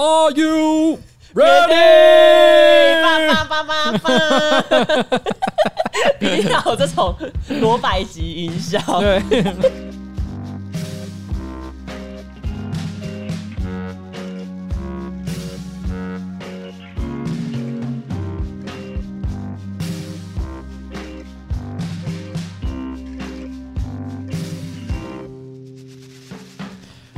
[0.00, 0.98] Are you
[1.34, 3.02] ready？
[3.02, 4.08] 叭叭叭叭叭！
[6.18, 7.14] 一定要有这种
[7.60, 8.80] 罗百吉音效。
[8.98, 9.20] 对。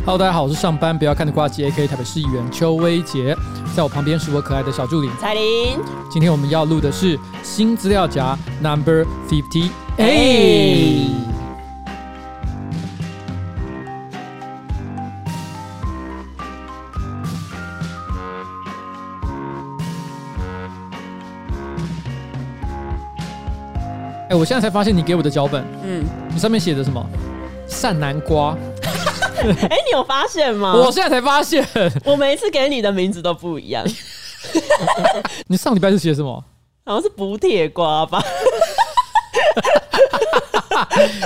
[0.04, 3.36] Hello，大家好，我是上班不要看的瓜机 AK 台北市议员邱威杰，
[3.72, 5.78] 在我旁边是我可爱的小助理彩玲。
[6.10, 11.06] 今天我们要录的是新资料夹 Number Fifty Eight。
[24.28, 27.08] 哎，我现在才发现你给我的脚本，嗯，你上面写的什么？
[27.68, 28.58] 善南瓜。
[29.68, 30.74] 哎、欸，你有发现吗？
[30.74, 31.66] 我现在才发现，
[32.04, 33.84] 我每一次给你的名字都不一样。
[35.46, 36.44] 你上礼拜是写什么？
[36.84, 38.22] 好像是补铁瓜吧？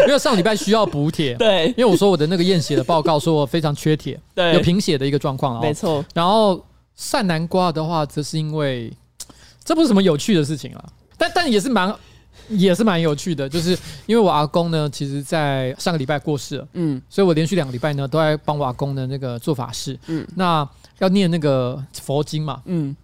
[0.07, 6.05] 因为上礼拜需要补铁，对，因为我说我的那个验血的报告说我非常缺铁，对，有贫血的一个状况啊，没错。
[6.15, 6.63] 然后
[6.95, 8.93] 善南瓜的话，则是因为
[9.65, 10.85] 这不是什么有趣的事情啊，
[11.17, 11.95] 但但也是蛮。
[12.49, 13.71] 也是蛮有趣的，就是
[14.07, 22.97] 因为我阿公呢，其实在上个礼拜过世了，嗯，所以我连续两个礼拜呢都在帮我阿公的那个做法事，嗯，那要念那个佛经嘛，嗯，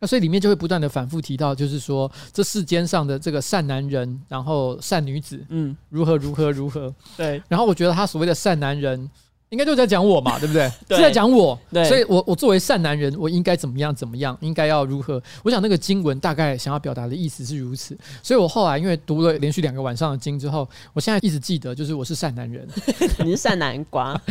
[0.00, 9.10] 那所以里面就会不断的反复提到，就是说这世间上的这个善男人，然后善女子，嗯，如何如何如何，对，然后我觉得他所谓的善男人。
[9.50, 10.70] 应该就在讲我嘛， 对不对？
[10.86, 15.22] 对是在讲我，对，所以我我作为善男人，我应该怎么样怎么样，应该要如何？
[15.42, 22.68] 我想那个经文大概想要表达的意思是如此，所以我后来因为读了连续两个晚上的经之后，我现在一直记得，就是我是善男人。
[23.24, 24.20] 你是善南瓜？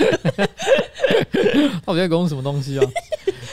[1.33, 2.85] 那我在讲什么东西啊？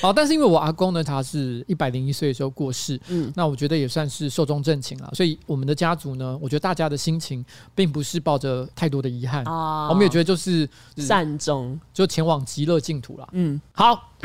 [0.04, 5.10] 好，但是因为我阿公呢，他是一百零一岁的时候过世，嗯，那我觉得也算是寿终正寝了。
[5.14, 7.42] 所以我们的家族呢，我觉得大家的心情
[7.74, 10.68] 并不是抱着太多的遗憾啊，我们也觉得就是
[10.98, 11.80] 善终。
[11.94, 13.26] 就前往极乐净土了。
[13.32, 14.10] 嗯，好。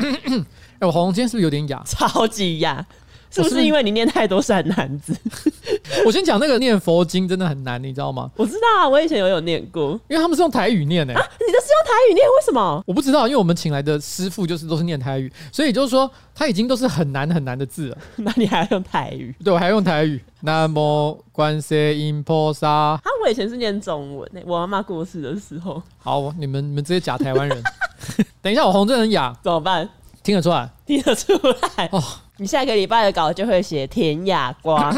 [0.80, 1.82] 哎，我喉咙今天是不是有点哑？
[1.86, 2.86] 超级哑。
[3.32, 5.16] 是不是因为你念太多善男子？
[6.04, 8.28] 我先讲那个念佛经真的很难，你知道吗？
[8.36, 11.22] 我知道啊，我以前有有念过，因为他们是用台语念诶、欸啊。
[11.38, 12.82] 你的是用台语念，为什么？
[12.86, 17.98] 我不知道，因为我们请来的师傅就是都是念台语，所以就是说他已经都是很难很难的字了。
[18.16, 19.34] 那你还要用台语？
[19.44, 20.20] 对，我还要用台语。
[20.40, 22.68] 南无观世音菩萨。
[22.68, 25.80] 啊，我以前是念中文诶，我妈妈过世的时候。
[25.98, 27.62] 好，你们你们这些假台湾人，
[28.42, 29.88] 等一下我喉咙真的很哑，怎么办？
[30.22, 31.32] 听得出来，听得出
[31.76, 32.02] 来哦。
[32.40, 34.90] 你下个礼拜的稿就会写甜哑瓜，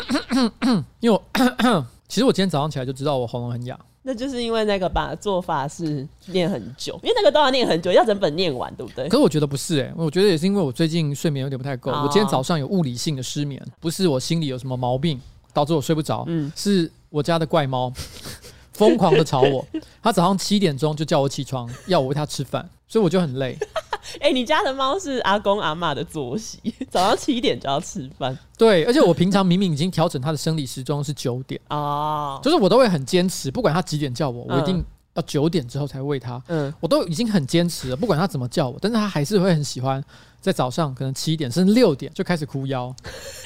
[1.00, 1.20] 因为我
[2.06, 9.08] 其实我今天早上起来就知道我喉咙很哑，那就是因为那个把做法是念很久，因为那个都要念很久，要整本念完，对不对？
[9.08, 15.20] 可是我觉得不是哎、欸，我觉得也是因为我最近睡眠有点不太够，我今天早上有物理性的失眠，不是我心里有什么毛病
[15.52, 17.92] 导致我睡不着，嗯，是我家的怪猫
[18.72, 19.66] 疯狂的吵我，
[20.00, 23.58] 它早上七点钟就叫我起床，要我喂它吃饭，所以我就很累。
[24.20, 26.58] 哎、欸，你家的猫是阿公阿妈的作息，
[26.90, 28.36] 早上七点就要吃饭。
[28.58, 36.42] 对，而且我平常明明已经调整它的生理时钟是九点哦，就是我都会很坚持，不管它几点叫我，我一定要九点之后才喂它。
[36.48, 40.02] 嗯，我都已经很坚持了，不管它怎么叫我，但是它还是会很喜欢
[40.40, 42.94] 在早上可能七点甚至六点就开始哭腰。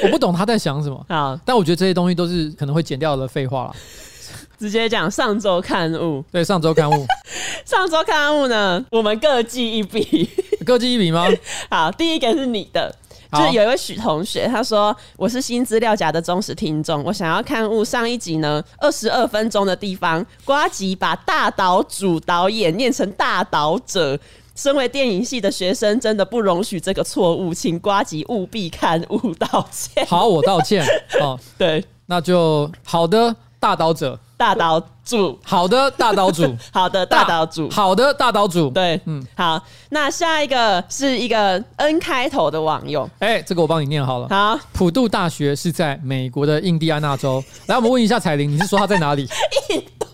[0.02, 3.76] 我不懂他在想什么 啊，但我觉得这些东西都是可能会剪掉的废话了。
[4.58, 7.06] 直接讲上周刊物，对，上周刊物，
[7.66, 10.30] 上周刊物呢，我们各记一笔，
[10.66, 11.26] 各记一笔吗？
[11.70, 12.94] 好，第一个是你的，
[13.32, 24.18] 就是有一位许同学，他说我是新资料夹的忠实听众，我想要刊物上一集呢，二十二分钟的地方，瓜吉把大岛主导演念成大岛者，
[24.56, 30.04] 身为电影系的学生，真的不容许这个错误，请瓜吉务必刊物道歉。
[30.06, 30.84] 好，我道歉。
[31.20, 34.18] 哦， 对，那就好的，大岛者。
[34.36, 49.26] 大岛主，好的，大岛主， 好的，大岛主，好的，大岛主，对，嗯，好，那下一个是一个 N 开头的网友，哎、欸，这个我帮你念好了，好，普渡大学是在美国的印第安纳州， 来，我们问一下彩玲，你是说他在哪里？
[49.70, 50.06] 印度。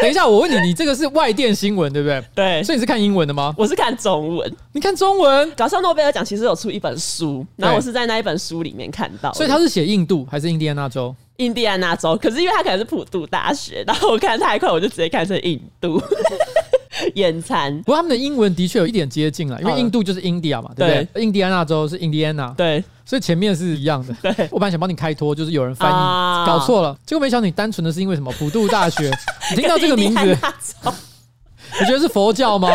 [0.00, 2.22] 等一下，我问你，你这个是外电新闻对不对？
[2.34, 3.52] 对，所以你是看英文的吗？
[3.58, 4.56] 我是看中文。
[4.72, 5.50] 你看中文？
[5.56, 11.14] 搞笑诺贝尔奖其实有出一本书，然后我是在那一本书里面看到，所以他是写印度还是印第安纳州？
[11.38, 16.00] 印第安纳州，可是因为他可能是普渡大学，然后我看太快，我就直接看成印度。
[17.14, 21.22] 眼馋，不过他们的英文的确有一点接近了，因为印度就是 India 嘛，对不对？
[21.22, 24.14] 印第安纳州是 Indiana，对，所以前面是一样的。
[24.22, 28.32] 对，我本来想帮你开脱，就是有人翻译、啊、搞错了，结果没想到你单纯的是因为什么？
[28.38, 29.10] 普渡大学，
[29.54, 30.24] 你听到这个名字，
[31.78, 32.70] 你觉得是佛教吗？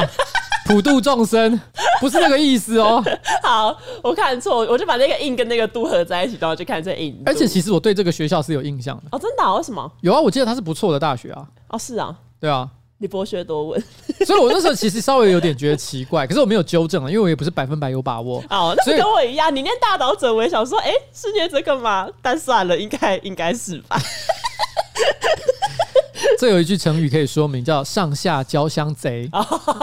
[0.66, 1.60] 普度众生，
[2.00, 3.04] 不是那个意思哦。
[3.44, 7.22] 好，我看错，我就把那个印跟那个度合在一起，然后就看这印。
[7.25, 9.04] 而且其实我对这个学校是有印象的。
[9.12, 9.56] 哦，真的、啊？
[9.56, 9.92] 为什么？
[10.02, 11.48] 有啊，我记得它是不错的大学啊。
[11.69, 12.16] 哦，是啊。
[12.40, 12.69] 对啊。
[12.98, 13.84] 你博学多闻，
[14.28, 18.38] 所以我那时候其实稍微有点觉得奇怪，可是我没有纠正啊，因为我也不是百分百有把握。
[18.48, 22.08] 哦，那跟我一样，你念大导者，我也想说，哎、欸，是念这个吗？
[22.22, 24.00] 但算了，应该应该是吧。
[26.39, 29.29] 这有一句成语可以说明，叫“上下交相贼”。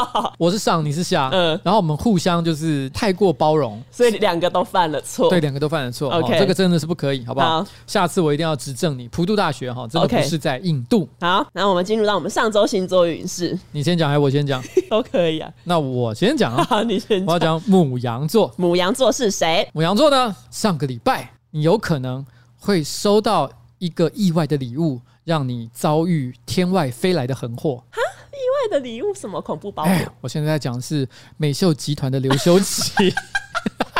[0.38, 5.28] 我是上，你是下，嗯，然后我们互相就是太过包容，所以两个都犯了错。
[5.30, 6.10] 对，两个都犯了错。
[6.10, 7.62] OK，这个真的是不可以，好不好？
[7.62, 9.08] 好，下次我一定要指正你。
[9.08, 11.08] 普渡大学哈，真的不是在印度。
[11.20, 13.58] 好，那我们进入到我们上周星座运势。
[13.72, 14.62] 你先讲还是我先讲？
[14.88, 15.50] 都可以啊。
[15.64, 16.64] 那我先讲啊。
[16.64, 17.24] 好，你先。
[17.26, 18.52] 我要讲母羊座。
[18.56, 19.68] 母羊座是谁？
[19.72, 20.34] 母羊座呢？
[20.50, 22.24] 上个礼拜你有可能
[22.58, 25.00] 会收到一个意外的礼物。
[25.28, 27.84] 让你遭遇天外飞来的横祸！
[27.90, 28.00] 哈，
[28.32, 28.40] 意
[28.70, 29.12] 外的礼物？
[29.14, 29.94] 什么恐怖包裹？
[30.22, 33.12] 我现在在讲的是美秀集团的刘修齐。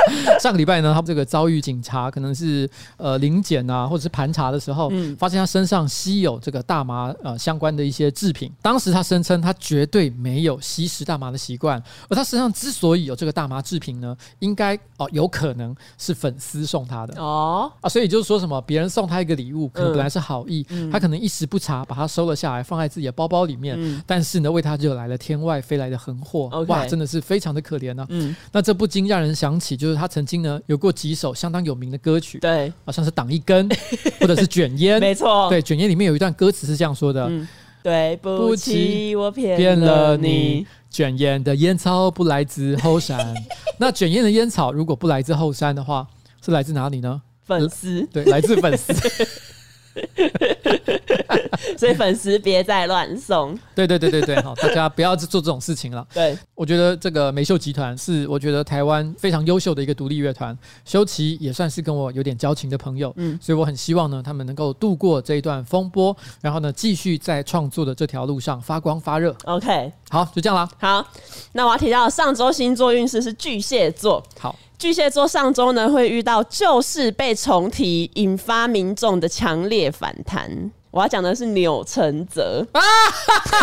[0.40, 8.52] 上个礼拜呢，他这个遭遇警察可能是呃临检啊，或者是盘查的时候，嗯、发现他身上吸有这个大麻呃相关的一些制品。
[8.60, 17.20] 当时他声称他绝对没有吸食大麻的习惯，而他身上之所以有这个大麻制品呢，应该哦、呃、有可能是粉丝送他的。
[17.20, 17.70] 哦。
[17.80, 26.48] 啊，所以就是说什么别人送他一个礼物，可能本来是好意，嗯、他可能一时不察把它收了下来，放在自己的包包里面，嗯、但是呢，为他惹来了天外飞来的横祸。
[26.68, 28.06] 哇，真的是非常的可怜呢、啊。
[28.10, 33.68] 嗯，那这不禁让人想起，就是他曾经呢有过几首相当有名的歌曲，对，好像是挡一根，
[34.20, 37.48] 或者是卷烟，没错，对，卷烟里面有一段歌词是这样说的：嗯、
[37.82, 43.34] 对不起，我骗了你，卷烟的烟草不来自后山。
[43.78, 46.06] 那卷烟的烟草如果不来自后山的话，
[46.44, 47.20] 是来自哪里呢？
[47.44, 48.92] 粉丝，对，来自粉丝。
[51.76, 53.58] 所以粉丝别再乱送。
[53.74, 56.06] 对对对对对，好，大家不要做这种事情了。
[56.12, 69.34] 对，我觉得这个美秀集团是我觉得台湾非常优秀的一个独立乐团，修齐也算是跟我有点交情的朋友，嗯，所以我很希望呢，他们能够度过这一段风波，然后呢，继续在创作的这条路上发光发热。
[69.44, 70.68] OK，好，就这样啦。
[70.78, 71.06] 好，
[71.52, 74.22] 那我要提到上周星座运势是巨蟹座。
[74.38, 74.56] 好。
[74.82, 80.72] 巨蟹座上周呢，会遇到旧事被重提，引发民众的强烈反弹。
[80.90, 82.80] 我要讲的是钮承泽啊，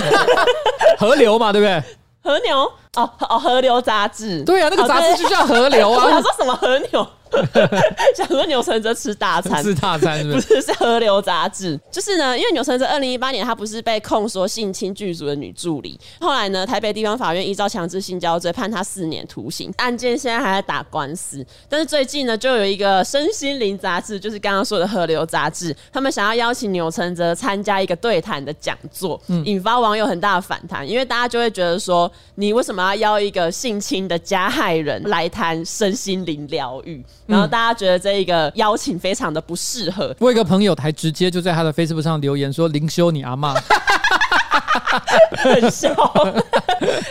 [0.98, 1.84] 河流嘛，对不对？
[2.24, 6.06] 河牛哦哦，河流杂志，对啊，那个杂志就叫河流啊。
[6.06, 7.08] 我想说什么河牛？
[8.18, 10.48] 想说钮承泽吃大餐， 吃大餐是不是？
[10.48, 11.80] 不是，是河流杂志。
[11.92, 21.46] 就是呢，因为钮承泽二零一八年他不是被控说性侵剧组的女助理，后来呢，台北地方法院依照强制性交罪判他四年徒刑，案件现在还在打官司。
[21.70, 37.04] 但是最近呢，就有一个身心灵杂志，就是刚刚说的河流杂志，他们想要邀请钮承泽参加一个对谈的讲座，引发网友很大的反弹，因为大家就会觉得说，你为什么要邀一个性侵的加害人来谈身心灵疗愈？
[37.26, 40.16] 然后大家觉得这一个邀请非常的不适合。
[40.20, 43.54] 我有一个朋友还直接就在他的 Facebook 上留言说：“灵修你阿妈。”
[45.38, 45.90] 很笑。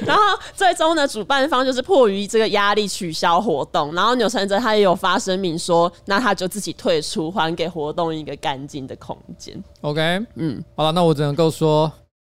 [0.04, 0.22] 然后
[0.54, 3.94] 最终呢，主办方就是迫于这个压力取消活动。
[3.94, 10.00] 然后钮承泽他也有发声明说：“那他就自己退出，还给活动一个干净的空间。” OK，
[10.34, 11.90] 嗯，好了，那我只能够说，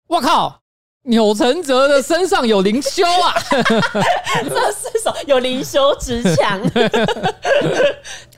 [0.08, 0.62] 我靠。
[1.04, 3.34] 钮承泽的身上有灵修啊！
[3.50, 5.16] 这是什么？
[5.26, 6.60] 有灵修之强。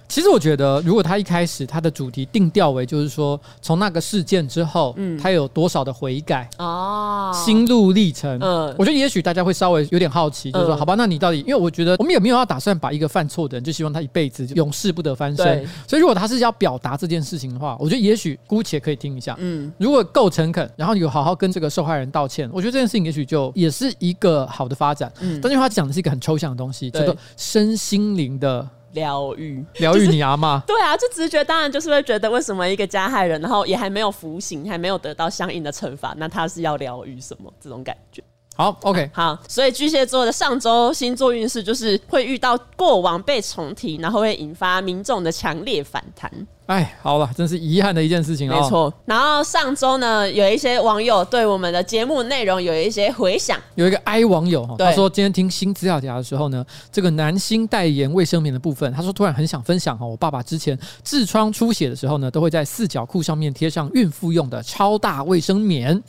[0.09, 11.39] 其实我觉得，如果他一开始他的主题定调为就是说，从那个事件之后，嗯，他有多少的悔改哦，心路历程，嗯，我觉得也许大家会稍微有点好奇，就是说，好吧，那你到底？
[11.41, 15.45] 因为我觉得我们也没有要打算把一个犯错的人，就希望他一辈子永世不得翻身。
[15.45, 25.13] 对所以如果他是要表达这件事情的话，我觉得也许姑且可以听一下，嗯，如果够诚恳，然后有好好跟这个受害人道歉，我觉得这件事情也许就也是一个好的发展。
[25.21, 28.69] 嗯，但是他讲的是一个很抽象的东西，叫做身心灵的。
[28.95, 30.61] 疗愈，疗愈你阿妈？
[30.67, 37.53] 对啊，就直觉当然就是会觉得，为什么一个加害人，然后也还没有服刑，还没有得到相应的惩罚，那他是要疗愈什么？
[37.61, 38.23] 这种感觉。
[38.57, 46.31] 好，OK，好，所以巨蟹座的上周星座运势就是会遇到过往被重提，然后会引发民众的强烈反弹。
[46.67, 48.63] 哎，好了，真是遗憾的一件事情啊、哦。
[48.63, 48.95] 没错。
[49.05, 53.59] 然后上周呢，有一些网友对我们的节目内容有一些回响。
[53.75, 66.01] 有一个 I 网友哈，他说今天听新资料夹的时候呢，这个男星代言卫生棉的部分，他说突然很想分享哈，我爸爸之前痔疮出血的时候呢，都会在四角裤上面贴上孕妇用的超大卫生棉。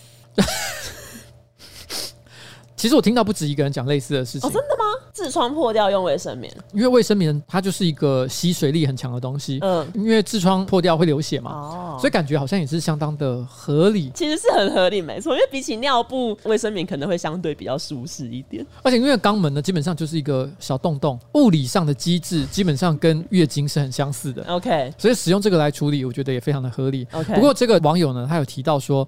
[2.76, 4.50] 其实我听到不止一个人讲类似的事情。
[4.50, 4.84] 哦，真的吗？
[5.14, 6.54] 痔疮破掉用卫生棉？
[6.74, 9.60] 因为卫生棉它就是一个吸水力很强的东西。
[9.62, 14.12] 嗯，因为痔疮破掉会流血嘛，哦，所以感觉好像也是相当的合理。
[14.14, 15.34] 其实是很合理，没错。
[15.34, 18.66] 因为比起尿布，卫生棉可能会相对比较舒适一点。
[18.84, 24.44] 而且因为肛门呢，基本上就是一个小洞洞，物理上的机制基本上跟月经是很相似的。
[24.48, 27.08] OK，所以使用这个来处理，我觉得也非常的合理。
[27.14, 29.08] OK，不过这个网友呢，他有提到说，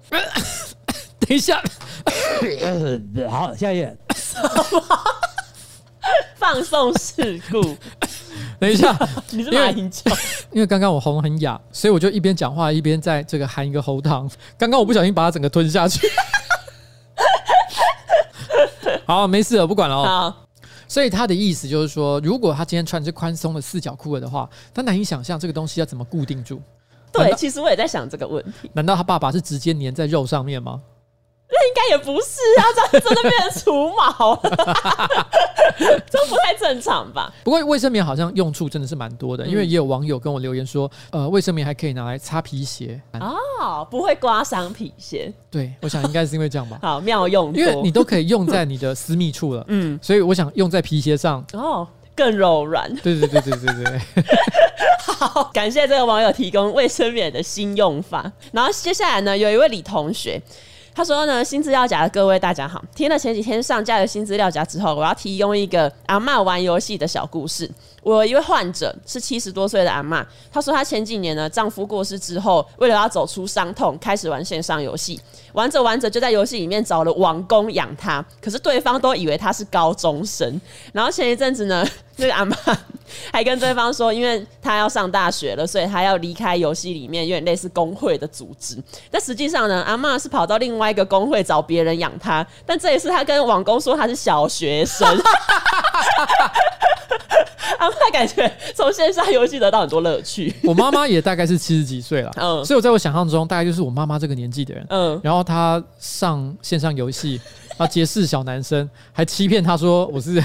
[1.20, 1.62] 等一下，
[3.28, 3.96] 好，下一页。
[6.36, 7.60] 放送事故。
[8.58, 8.96] 等一下，
[9.30, 10.02] 你是马英九？
[10.52, 14.30] 因为刚刚我喉咙很哑，所以我就一边讲话一边在这个含一个喉糖。
[14.56, 16.08] 刚刚我不小心把它整个吞下去。
[19.04, 19.96] 好，没事了，不管了。
[19.96, 20.34] 哦，
[20.86, 26.62] 所以他的意思就是说，如果他今天穿是宽松的四角裤的话，他难以想象这个东西要怎么固定住。
[27.12, 28.70] 对，其实我也在想这个问题。
[28.72, 30.80] 难道他爸爸是直接粘在肉上面吗？
[31.50, 34.40] 那应该也不是啊，这真的变成除毛了，
[36.10, 37.32] 这不太正常吧？
[37.42, 45.32] 不过卫生棉好像用处真的是蛮多的，因为也有网友跟我留言说，呃，卫生棉还可以拿来擦皮鞋哦，不会刮伤皮鞋。
[45.50, 46.78] 对，我想应该是因为这样吧。
[46.84, 52.94] 好妙用，因为你都可以用在你的私密处了，嗯，所以我想用在皮鞋上哦，更柔软。
[52.96, 54.00] 对对对对对对。
[55.00, 58.30] 好，感谢这个网友提供卫生棉的新用法。
[58.52, 60.40] 然后接下来呢，有一位李同学。
[60.98, 67.70] 他说呢，新资料夹的各位大家好，听了前几天上架的新资料夹之后，我要提供一个阿嬷玩游戏的小故事。
[68.02, 75.20] 我有一位患者是七十多岁的阿嬷，她说她前几年呢，丈夫过世之后，为了要走出伤痛，开始玩线上游戏，
[75.52, 80.60] 玩着玩着就在游戏里面找了王公养她，可是对方都以为她是高中生。
[80.92, 81.86] 然后前一阵子呢，
[82.18, 82.54] 那个阿嬷
[83.32, 88.76] 还跟对方说，因为她要上大学了，所以她要离开游戏里面，有点类似工会的组织。
[89.10, 92.46] 但实际上呢，阿嬷是跑到另外一个工会找别人养她。
[92.66, 95.08] 但这一次她跟网工说她是小学生。
[97.78, 100.52] 阿妈感觉从线上游戏得到很多乐趣。
[100.64, 107.40] 我妈妈也大概是七十几岁了，嗯，所以我在我想象中大概就是我妈妈这个年纪的人，嗯，然后她上线上游戏。
[107.78, 107.86] 啊！
[107.86, 110.42] 结识小男生，还欺骗他说我是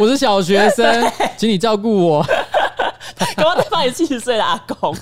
[0.00, 2.24] 我是小学生，请你照顾我。
[3.34, 4.94] 刚刚对方也七十岁的阿公，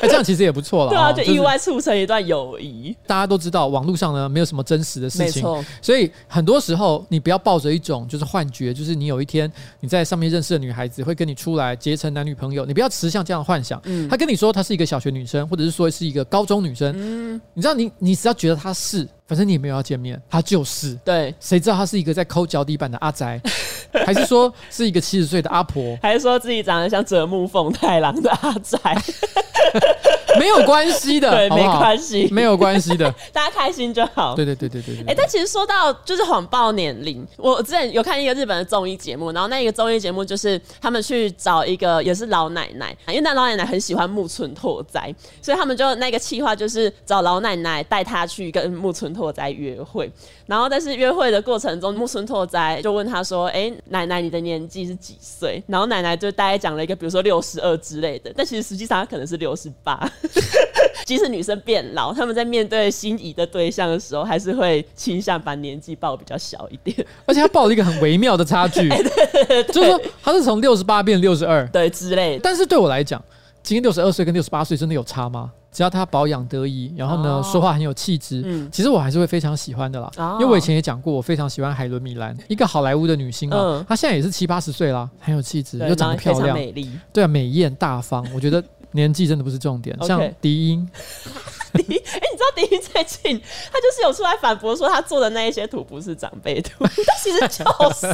[0.00, 0.90] 这样其实也不错了。
[0.90, 2.96] 对啊，就意外促成一段友谊。
[3.06, 5.42] 大家都知道，网络上呢没有什么真实的事情，
[5.80, 9.50] 所以很多时候你不要抱着一种就是幻觉，就是你有一天
[9.80, 13.80] 你在上面认识的女孩子会跟你出来结成男女朋友，你不要持像这样的幻想。
[13.84, 19.06] 嗯，他跟你说她是一个小学女生，或者是说是一个高中女生，嗯，你知道你你只要觉得她是。
[19.28, 20.94] 反正你也没有要见面，他就是。
[21.04, 23.38] 对，谁知道他是一个在抠脚底板的阿宅，
[24.06, 28.78] 还是说是一个七十岁的阿婆，还是说自己长得像折木奉太郎的阿宅？
[30.38, 34.34] 没有关系的，对，好好没关系，没有关系的， 大家开心就好。
[34.34, 35.00] 对对对对对对。
[35.04, 50.10] 哎、欸，但其实说到就是谎报年龄，我之前有看一个日本的综艺节目，然后那个综艺节目就是他们去找一个也是老奶奶，因为那老奶奶很喜欢木村拓哉，所以他们就那个企划就是找老奶奶带她去跟木村拓哉约会，
[50.46, 59.98] 然后但是约会的过程中，木村拓哉就问他说：“哎、欸，奶奶你的年纪是几岁？”然后奶奶就大概讲了一个，比如说六十二之类的，但其实实际上她可能是六十八。
[61.04, 67.06] 即使女生变老，他们在面对心仪的对象的时候，还是会倾向把年纪报比较小一点。
[67.24, 68.88] 而且他报了一个很微妙的差距，
[69.72, 72.40] 就是说他是从六十八变六十二，对之类的。
[72.42, 73.22] 但是对我来讲，
[73.62, 75.50] 今天六十二岁跟六十八岁真的有差吗？
[75.70, 80.10] 只要他保养得宜，然后呢、哦、说话很有气质，嗯，其实我还是会非常喜欢的啦。
[80.16, 88.62] 哦、因为我以前也讲过，我非常喜欢海伦米兰，一个好莱坞的女星啊，嗯、她现在也是七八十岁啦，很有气质，又长得漂亮，美丽，对啊，美艳大方，我觉得。
[88.92, 90.88] 年纪真的不是重点，像迪英，
[91.74, 93.40] 迪，哎，你知道迪英最近
[93.70, 97.48] 他就是有出来反驳说他做的那一些图不是长辈图，但其实就
[97.92, 98.06] 是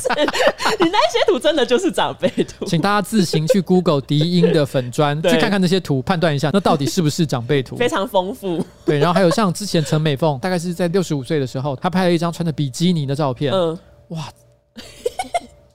[0.80, 8.64] 你那一些图真的就是长辈图，请大家自行去 Google 迪英的粉砖去看看那些图，判断一下那到底是不是长辈图，非常丰富。
[8.84, 13.78] 对，然后还有像之前陈美凤，大概是在六十五岁的时候，她拍了一张穿着比基尼的照片，嗯，
[14.08, 14.28] 哇。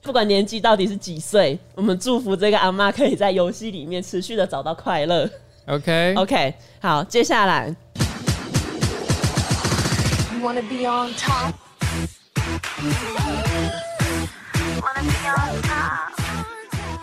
[0.02, 5.28] 不管年纪到底是几岁，我们祝福这个阿妈可以在游戏里面持续的找到快乐。
[5.66, 7.74] OK OK，好，接下来。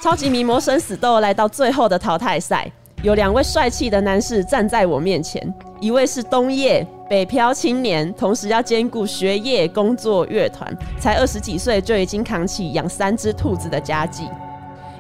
[0.02, 2.70] 超级名模生死斗来到最后的淘汰赛，
[3.04, 6.86] 有两位帅气的男士站在我面前，一位是冬叶。
[7.10, 14.28] 北漂青年，同时要兼顾学业、工作、乐团，才二十几岁就已经扛起养三只兔子的家计。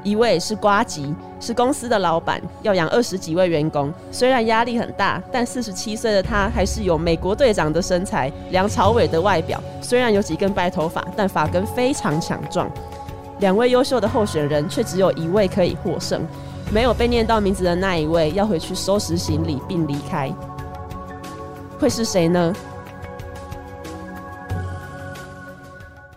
[0.03, 3.93] 一位是瓜吉，是公司的老板，要养二十几位员工。
[4.09, 9.61] 虽然压力很大，但四十七岁的他还是有美国队长的身材、梁朝伟的外表。
[9.81, 12.71] 虽然有几根白头发，但发根非常强壮。
[13.39, 16.25] 两位优秀的候选人，却只有一位可以获胜。
[16.71, 20.33] 没有被念到名字的那一位，要回去收拾行李并离开。
[21.79, 22.53] 会是谁呢？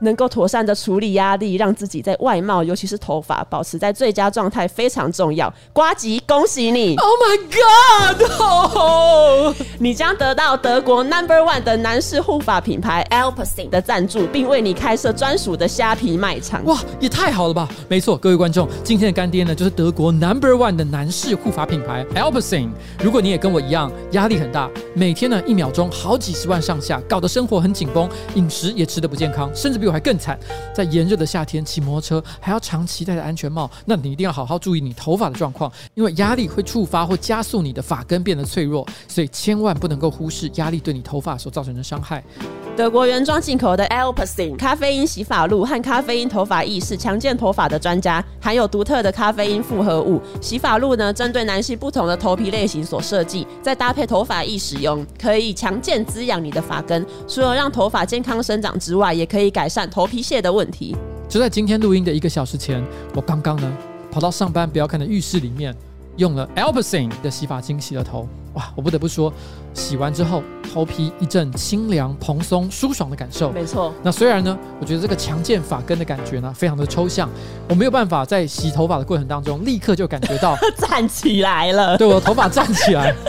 [0.00, 5.52] 能够妥善的处理压力，让自己在外貌，尤其是头发，保持在最佳状态非常重要。
[5.72, 8.30] 瓜吉，恭喜你！Oh my god！
[8.40, 9.54] Oh!
[9.78, 16.64] 你将得到德国 Number One 的男士护发品牌 Alpacin 的赞助，并为你开设专属的虾皮卖场。
[16.64, 17.68] 哇，也太好了吧！
[17.88, 22.70] 没错，各位观众，今天的干爹呢，就是德国 Number One 的男士护发品牌 Alpacin。
[23.02, 30.38] 如果你也跟我一样压力很大，每天呢一秒钟好几十万上下，搞得生活很紧绷，饮食也吃得不健康，甚至比我还更惨，
[30.74, 42.22] 在炎热的夏天骑摩托车还要长期戴着安全帽，那你一定要好好注意你头发的状况，因为压力会触发或加速你的发根变得脆弱，所以千万不能够忽视压力对你头发所造成的伤害。
[42.76, 50.20] 德国原装进口的 Alpecin 咖啡因洗发露和咖啡因头发液是强健头发的专家，含有独特的咖啡因复合物。
[50.40, 57.04] 洗发露呢，针对男性不同的头皮类型所设计，再搭配头发液使用，可以强健滋养你的发根。
[57.28, 60.94] 除了让头发健康生长之外，也可以改善善头皮屑的问题。
[61.26, 62.84] 就在今天录音的一个小时前，
[63.14, 63.72] 我刚刚呢
[64.10, 65.74] 跑到上班不要看的浴室里面，
[66.18, 68.28] 用了 Alpecin 的洗发精洗了头。
[68.52, 69.32] 哇，我不得不说，
[69.72, 73.50] 洗完之后头皮一阵清凉、蓬松、舒爽的感受。
[73.52, 73.90] 没错。
[74.02, 77.26] 那虽然呢，我觉得这个强健发根的感觉呢，非常的抽象，
[77.70, 81.96] 我没有办法在洗头发的过程当中立刻就感觉到 站起来了。
[81.96, 83.16] 对，我的头发站起来。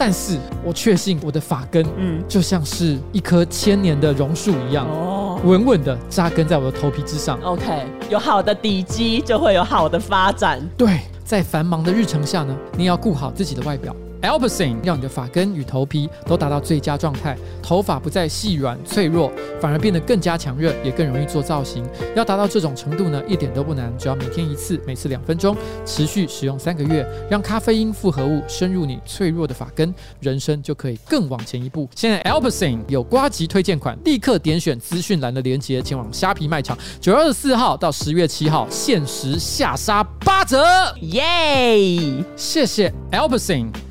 [0.00, 7.38] 但是我确信我的发根，嗯，就像是一棵千年的榕树一样，哦，稳稳的扎根在我的头皮之上。
[7.42, 10.58] OK，有好的底基，就会有好的发展。
[10.74, 13.94] 对，在繁忙的日程下呢，你要顾好自己的外表。
[14.22, 21.84] Alpecin 让你的发根与头皮都达到最佳状态，头发不再细软脆弱，反而变得更加强韧，也更容易做造型。
[22.14, 31.88] 要达到这种程度呢，一点都不难，只要每天一次，每次两分钟，持续使用三个月，让咖啡因复合物深入你脆弱的发根，人生就可以更往前一步。
[31.94, 40.62] 现在 Alpecin 有瓜吉推荐款，立刻点选资讯栏的链接，前往虾皮卖场，九月二十四号到十月七号限时下杀八折，
[41.00, 42.24] 耶！
[42.36, 43.89] 谢谢 Alpecin。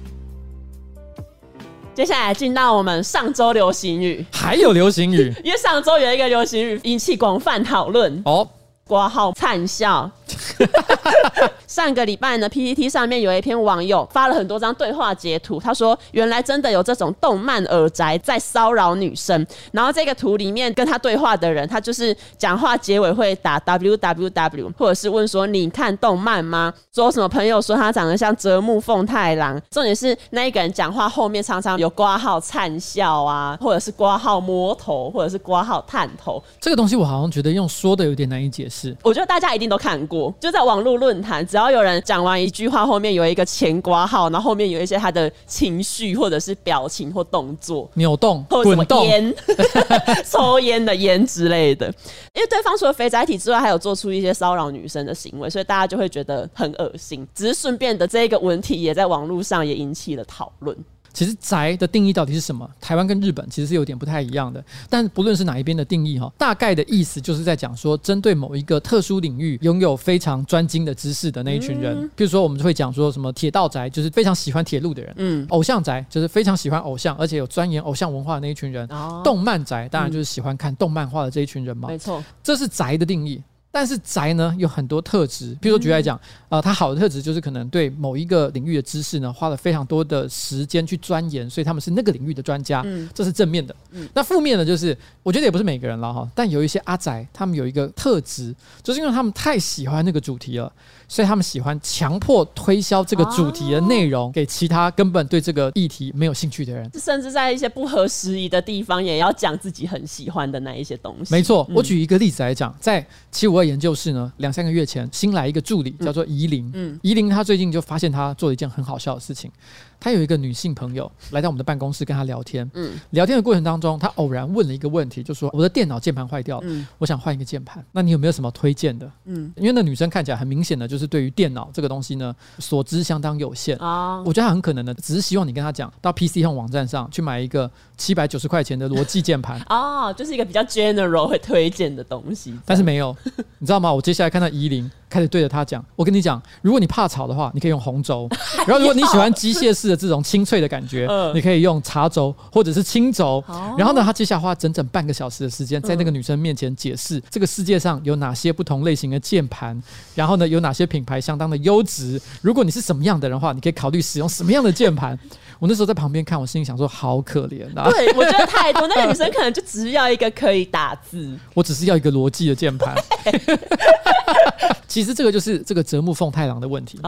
[2.00, 8.22] 接下来进到我们上周流行语，还有流行语， 因为上周有一个流行语引起广泛讨论。
[8.24, 8.48] 哦，
[8.90, 10.10] 挂号灿笑。
[11.68, 19.46] 上个礼拜呢 PPT 上面有一篇网友发了很多张对话截图，他说原来真的有这种动漫耳宅在骚扰女生。
[19.72, 26.74] 然后这个图里面跟他对话的人，他就是讲话结尾会打 www，或者是问说你看动漫吗？
[26.94, 29.62] 说什么朋友说他长得像泽木奉太郎。
[29.70, 36.44] 重点是那一个人讲话后面常常有挂号灿笑啊，或者是挂号摸头，或者是挂号探头。
[36.60, 38.79] 这个东西我好像觉得用说的有点难以解释。
[39.04, 40.34] 我觉得大家一定都看过。
[40.40, 49.36] 就在网络论坛，只要有人讲完一句话，后面有一个前括号，然后后面有一些他的情绪或者是表情或动作扭动、或者什么烟、
[50.26, 51.88] 抽烟的烟之类的。
[52.34, 57.28] 因为对方除了肥宅体之外，还有做出一些骚扰女生的行为，所以大家就会觉得很恶心。
[57.34, 60.78] 只是顺便的这个文体也在网络上也引起了讨论。
[61.20, 62.66] 其实宅的定义到底是什么？
[62.80, 64.64] 台湾跟日本其实是有点不太一样的。
[64.90, 72.10] 但不论是哪一边的定义哈，大概的意思就是在讲说，针对某一个特殊领域拥有非常专精的知识的那一群人。
[72.16, 75.14] 比如说，我们就会讲说什么铁道宅，就是非常喜欢铁路的人。
[75.18, 78.88] 嗯，偶像宅就是非常喜欢偶像，而且有钻研偶像文化的那一群人。
[78.88, 81.90] 哦，动漫宅当然就是喜欢看动漫画的这一群人嘛。
[81.90, 83.44] 没错，这是宅的定义。
[83.72, 93.76] 但是宅呢，有很多特质，比如说举例来讲，啊、呃，他好的特质就是可能对某一个领域的知识呢，花了非常多的时间去钻研，所以他们是那个领域的专家，嗯，这是正面的。
[93.92, 100.72] 嗯，那负面的就是，我觉得也不是每个人了哈，但有一些阿宅，他们有一个特质，就是因为他们太喜欢那个主题了。
[101.10, 111.34] 所以他们喜欢强迫推销这个主题的内容给其他根本对这个议题没有兴趣的人，甚至在一些不合时宜的地方也要讲自己很喜欢的那一些东西。
[111.34, 119.52] 没错，我举一个例子来讲，在七五二研究室呢，两三个月前新来一个助理叫做怡玲，嗯，怡玲她最近就发现她做了一件很好笑的事情。
[120.00, 129.12] 他有一个女性朋友来到我们的办公室跟他聊天，嗯，聊天的过程当中，他偶然问了一个问题，就说我的电脑键盘坏掉了，嗯，我想换一个键盘，那你有没有什么推荐的？
[129.26, 133.78] 嗯，因为那女生看起来很明显的就是对于电脑这个东西呢，所知相当有限。
[133.78, 143.16] 啊，我觉得她很可能呢，只是希望你跟他讲到 PC Home 网站上去买一个七百九十块钱的罗技键盘 哦，就是一个比较 general 会推荐的东西，但是没有，
[143.60, 143.94] 你知道吗？
[143.94, 148.28] 我接下来看到怡琳开始对着他讲：“我跟你讲，如果你怕吵的话，你可以用红轴；
[148.66, 153.44] 然后如果你喜欢机械式的这种清脆的感觉， 你可以用茶轴或者是青轴。
[153.78, 159.82] 然后呢，他接下来花整整半个小时的时间，在那个女生面前解释这个世界上有哪些不同类型的键盘，
[160.16, 162.22] 然后呢，有哪些品牌相当的优质。
[162.42, 165.18] 如果你是什么样的人的话，你可以考虑使用什么样的键盘。”
[165.60, 172.96] 我那时候在旁边看，我心里想说：“好可怜啊！”对，我觉得太多，那个女生可能就只是要一个可以打字， 我只是要一个逻辑的键盘。
[174.88, 177.00] 其实这个就是这个泽木奉太郎的问题，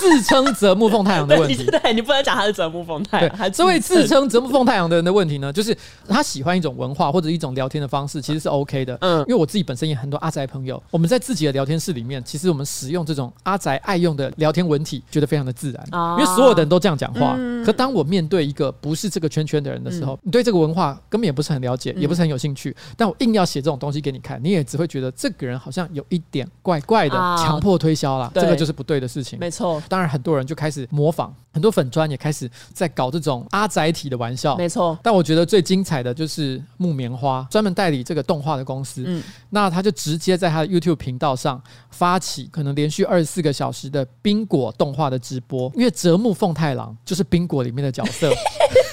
[0.00, 1.64] 自称泽木奉太郎的问题。
[1.70, 3.52] 对，你不能讲他是泽木奉太郎。
[3.52, 5.76] 这位自称泽木奉太郎的人的问题呢，就是
[6.08, 8.98] 他喜欢一种文化或者一种聊天的方式，其实是 OK 的。
[9.00, 16.16] 嗯，因为我自己本身也很多阿宅朋友，我们在自己的聊天室里面，其实我们使用这种阿宅爱用的聊天文体，觉得非常的自然。
[16.18, 17.38] 因为所有的人都这样讲话。
[17.64, 29.38] 可当我面对一个不是这个圈圈的人的时候，你对这个文化根本也不是很了解，也不是很有兴趣，但我硬要写这种东西给你看，你也只会觉得这个人好像有一点怪怪的，强迫推销了，这个就是不对的事情。
[29.38, 34.56] 没错，当然很多人就开始模仿，很多粉砖也开始在搞这种阿宅体的玩笑。
[34.56, 39.04] 没错，但我觉得最精彩的就是木棉花，专门代理这个动画的公司。
[39.06, 48.32] 嗯，那他就直接在他的 YouTube 频道上发起可能连续二十四个小时的冰果动画的直播，因为折木奉太郎就是冰果里面的角色。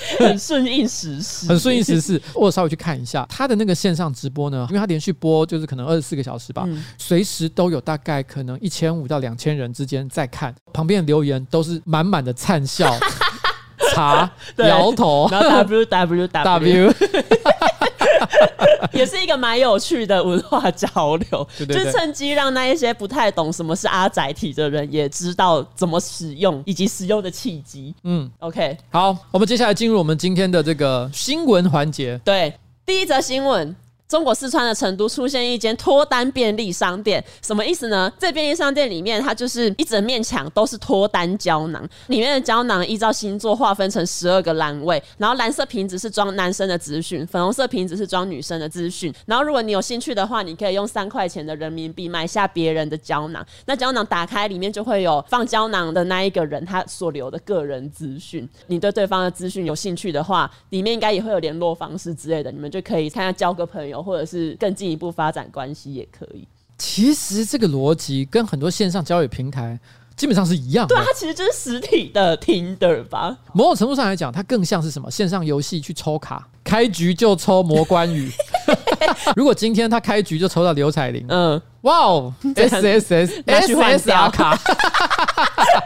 [0.20, 2.22] 很顺应时事，很顺应时事。
[2.34, 6.67] 我稍微去看一下他的那个线上直播呢，因为他连续播就是可能二十四个小时吧，
[6.98, 12.98] 随时都有大概可能一千五到两千人之间在看，旁边的留言都是满满的灿笑、
[13.93, 16.93] 茶、摇头，然后 W W W。
[18.93, 27.93] 也是一个蛮有趣的文化交流， 就趁机让那一些不太懂什么是阿宅体的人也知道怎么使用以及使用的契机。
[28.04, 32.19] 嗯，OK，好，我们接下来进入我们今天的这个新闻环节。
[32.23, 32.54] 对，
[32.86, 33.76] 第一则新闻。
[34.08, 38.10] 中国四川的成都出现一间脱单便利商店，什么意思呢？
[38.17, 49.13] 这便利商店里面，它就是一整面墙都是脱单胶囊，里面的胶囊依照星座划分成十二个栏位，然后蓝色瓶子是装男生的资讯，粉红色瓶子是装女生的资讯。
[49.26, 58.48] 然后如果你有兴趣的话，你可以用三块钱的人民币买下别人的胶囊，那胶囊打开里面就会有放胶囊的那一个人他所留的个人资讯。
[58.67, 63.97] 你对对方的资讯有兴趣的话，里面应该也会有联络方式之类的，你们就可以看下交个朋友。
[64.02, 66.48] 或者是更进一步发展关系也可以。
[66.78, 69.80] 其实这个逻辑跟很多线上交友平台
[70.16, 70.96] 基本上是一样的。
[70.96, 73.38] 对，它其实就是实体的 Tinder 吧。
[73.54, 75.10] 某种程度上来讲，它更像是什么？
[75.10, 78.32] 线上游戏去抽卡，开局就抽魔关羽。
[79.36, 81.62] 如果今天他开局就抽到刘彩玲，嗯。
[81.82, 84.60] 哇哦， S S S 拿去换掉卡，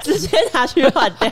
[0.02, 1.30] 直接拿去换掉。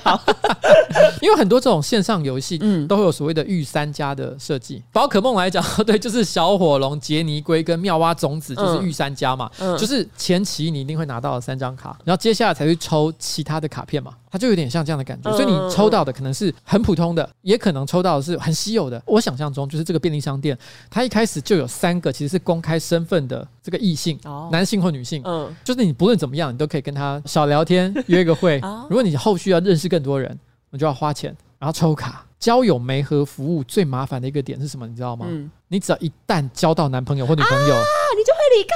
[1.21, 4.82] 因为很多这种线上游戏，嗯，都会有所谓的御三家的设计。
[4.91, 9.49] 宝可梦来讲， 对，就是小火龙、杰尼龟跟妙蛙种子，就是御三家嘛。
[9.60, 14.13] 嗯，就是前期你一定会拿到三张卡，然后接下来才去抽其他的卡片嘛。
[14.32, 19.02] 它就有点像这样的感觉，所以你抽到的可能是很普通的，也可能抽到的是很稀有的。
[19.06, 20.58] 我想象中就是这个便利商店，
[20.89, 24.20] 它一开始就有三个其实是公开身份的这个异性。
[24.52, 28.60] 男性或女性，嗯，就是你不论怎么样，你都可以跟他少聊天，约一个会。
[28.89, 30.38] 如果你后续要认识更多人，
[30.70, 32.26] 你就要花钱，然后抽卡。
[32.39, 34.88] 交友媒合服务最麻烦的一个点是什么？
[34.88, 35.26] 你知道吗？
[35.28, 37.84] 嗯，你只要一旦交到男朋友或女朋友，啊，
[38.18, 38.76] 你就会离开。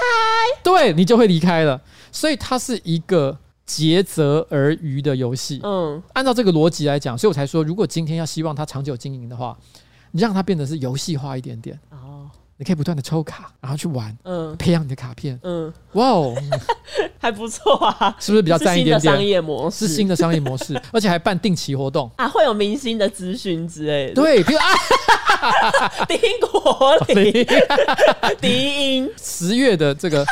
[0.62, 1.80] 对，你就会离开了。
[2.12, 5.60] 所以它是一个竭泽而渔的游戏。
[5.64, 9.58] 嗯，按照这个逻辑来讲，所以我才说，如果今天要希望它长久经营的话，
[10.12, 11.80] 你让它变得是游戏化一点点。
[11.92, 12.30] 哦。
[12.56, 16.36] 你可以不断的抽卡，然后去玩，嗯，培养你的卡片，嗯，哇哦，
[17.18, 19.14] 还不错啊，是不是比较赞一点点？
[19.14, 19.88] 商业模式。
[19.88, 22.10] 是新的商业模式， 而且还办定期活动。
[22.16, 24.66] 啊，会有明星的咨询之类的，对，比如啊，
[26.08, 27.34] 丁国林、
[28.40, 30.24] 迪英，十月的这个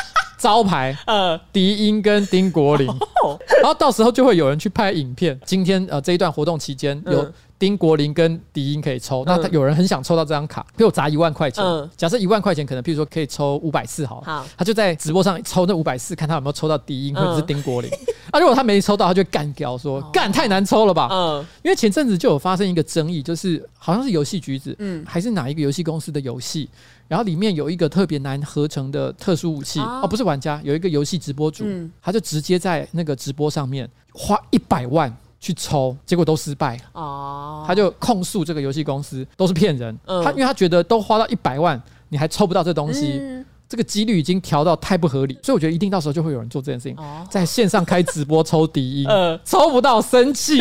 [0.42, 5.38] 招牌，呃，迪英跟丁国林，然后到时候就会有人去拍影片。
[5.46, 7.32] 今天呃这一段活动期间有。
[7.62, 11.64] 丁国林跟迪英可以抽，那他有人很想抽到这张卡，给我砸一万块钱。
[11.96, 17.88] 假设一万块钱可能，譬如说可以抽五百次好了，好，他就在直播上抽那五百次，看他有没有抽到迪英或者是丁国林。
[18.32, 21.06] 啊，如果他没抽到，他就干掉说干太难抽了吧。
[21.12, 26.68] 嗯，因为前阵子就有发生一个争议，就是好像是游戏橘子，嗯，还是哪一个游戏公司的游戏，
[27.12, 31.66] 然后里面有一个特别难合成的特殊武器，哦，不是玩家，有一个游戏直播主，
[32.00, 35.14] 他就直接在那个直播上面花一百万。
[35.38, 36.78] 去抽，结果都失败。
[36.92, 39.94] 哦，他就控诉这个游戏公司都是骗人。
[40.06, 43.20] 他因为他觉得都花到一百万，你还抽不到这东西，
[43.68, 45.36] 这个几率已经调到太不合理。
[45.42, 46.96] 所以我觉得一定到时候就会有人做这件事情，
[47.28, 49.04] 在线上开直播抽第一，
[49.44, 50.60] 抽不到生气。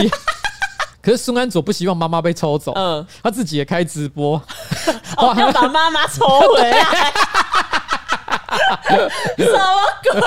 [1.01, 4.41] 可是孙安佐不希望妈妈被抽走，嗯，他自己也开直播，
[5.17, 7.13] 哦， 要把妈妈抽回来，
[9.37, 10.21] 什么鬼？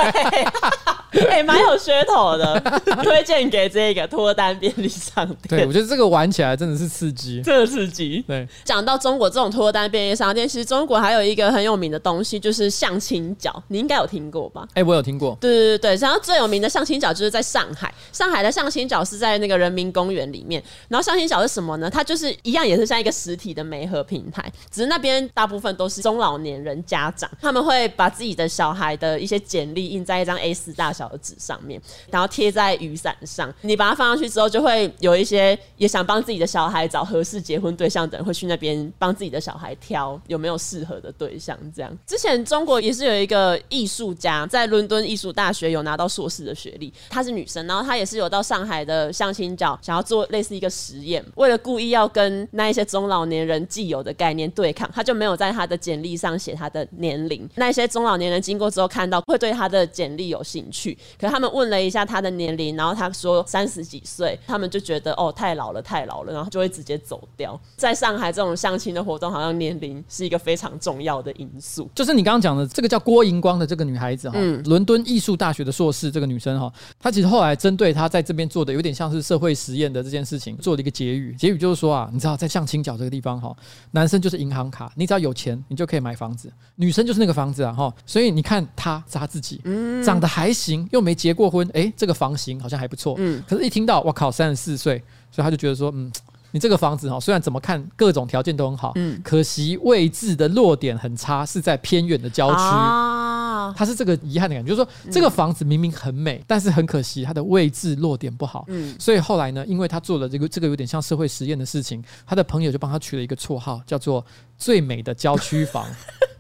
[1.31, 2.61] 哎、欸，蛮有噱头的，
[3.05, 5.39] 推荐给这个脱单便利商店。
[5.49, 8.25] 对，我觉得这个玩起来真的是刺激，真的刺激。
[8.27, 14.67] 对，讲到中国这种脱单便利商店，其实中国还有一个很有名的东西，就是相亲角，你应该有听过吧？
[14.71, 15.39] 哎、欸，我有听过。
[15.41, 20.61] 对对对对，然后最有名的相亲角就是在上海，上海的相亲角是在那个人民公园里面。
[20.89, 21.89] 然后相亲角是什么呢？
[21.89, 33.53] 它就是一样，也是像一个实体的媒合平台，只是那边大部分都是中老年人家长，他们会把自己的小孩的一些简历印在一张 A 四大小的纸上面，然后贴在雨伞上。
[33.63, 41.59] 你把它放上去之后，就会有一些也想帮自己的小孩找合适结婚对象的人会去那边帮自己的小孩挑有没有适合的对象。
[41.75, 57.49] 这样，之前中国也是有一个艺术家在伦敦艺术大学有拿到硕士的学历，她是女生，然后她也是有到上海的相亲角想要做类似一个实验，为了故意要跟那一些中老年人既有的概念对抗，她就没有在她的简历上写她的年龄。
[57.57, 67.59] 那一些中老年人经过之后看到会对他的简历有兴趣，可他们问了一下他的年龄，然后他说三十几岁，他们就觉得哦太老了太老了，然后就会直接走掉。
[67.77, 71.89] 在上海这种相亲的活动，好像年龄是一个非常重要的因素。
[71.95, 81.35] 就是你刚刚讲的这个叫郭荧光的这个女孩子哈，嗯，伦敦艺术大学的硕士，这个女生哈，她其实后来针对她在这边做的有点像是社会实验的这件事情，做了一个结语。
[81.39, 83.55] 结语就是说啊，你知道在相亲角这个地方哈，
[83.93, 87.94] 男生就是银行卡，你只要有钱，你就可以买房子；女生就是那个房子啊哈。
[88.07, 89.61] 所以你看他是她自己，
[90.05, 93.15] 长得还行，又没结过婚，哎，这个房型好像还不错。
[93.19, 96.13] 嗯，可是一听到我靠，三十四岁，所以他就觉得说，嗯。
[96.53, 102.61] 你这个房子哈，虽然怎么看各种条件都很好，嗯，可惜位置的落点很差，是在偏远的郊区。
[102.61, 108.65] 啊，它是这个遗憾的感觉，就是说这个房子明明很美，但是很可惜它的位置落点不好。
[108.69, 114.25] 嗯，所以后来呢，因为他做了这个这个有点像社会实验的事情，他的朋友就帮他取了一个绰号，叫做
[114.57, 115.85] “最美的郊区房”。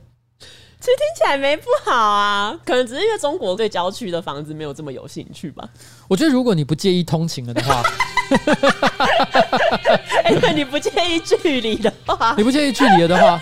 [0.84, 5.66] 其实听起来没不好啊，可能只是因为中国对郊区的房子没有这么有兴趣吧。
[6.06, 7.82] 我觉得如果你不介意通勤了的话，
[10.30, 13.40] 因为你不介意距离的话，你不介意距离了的话，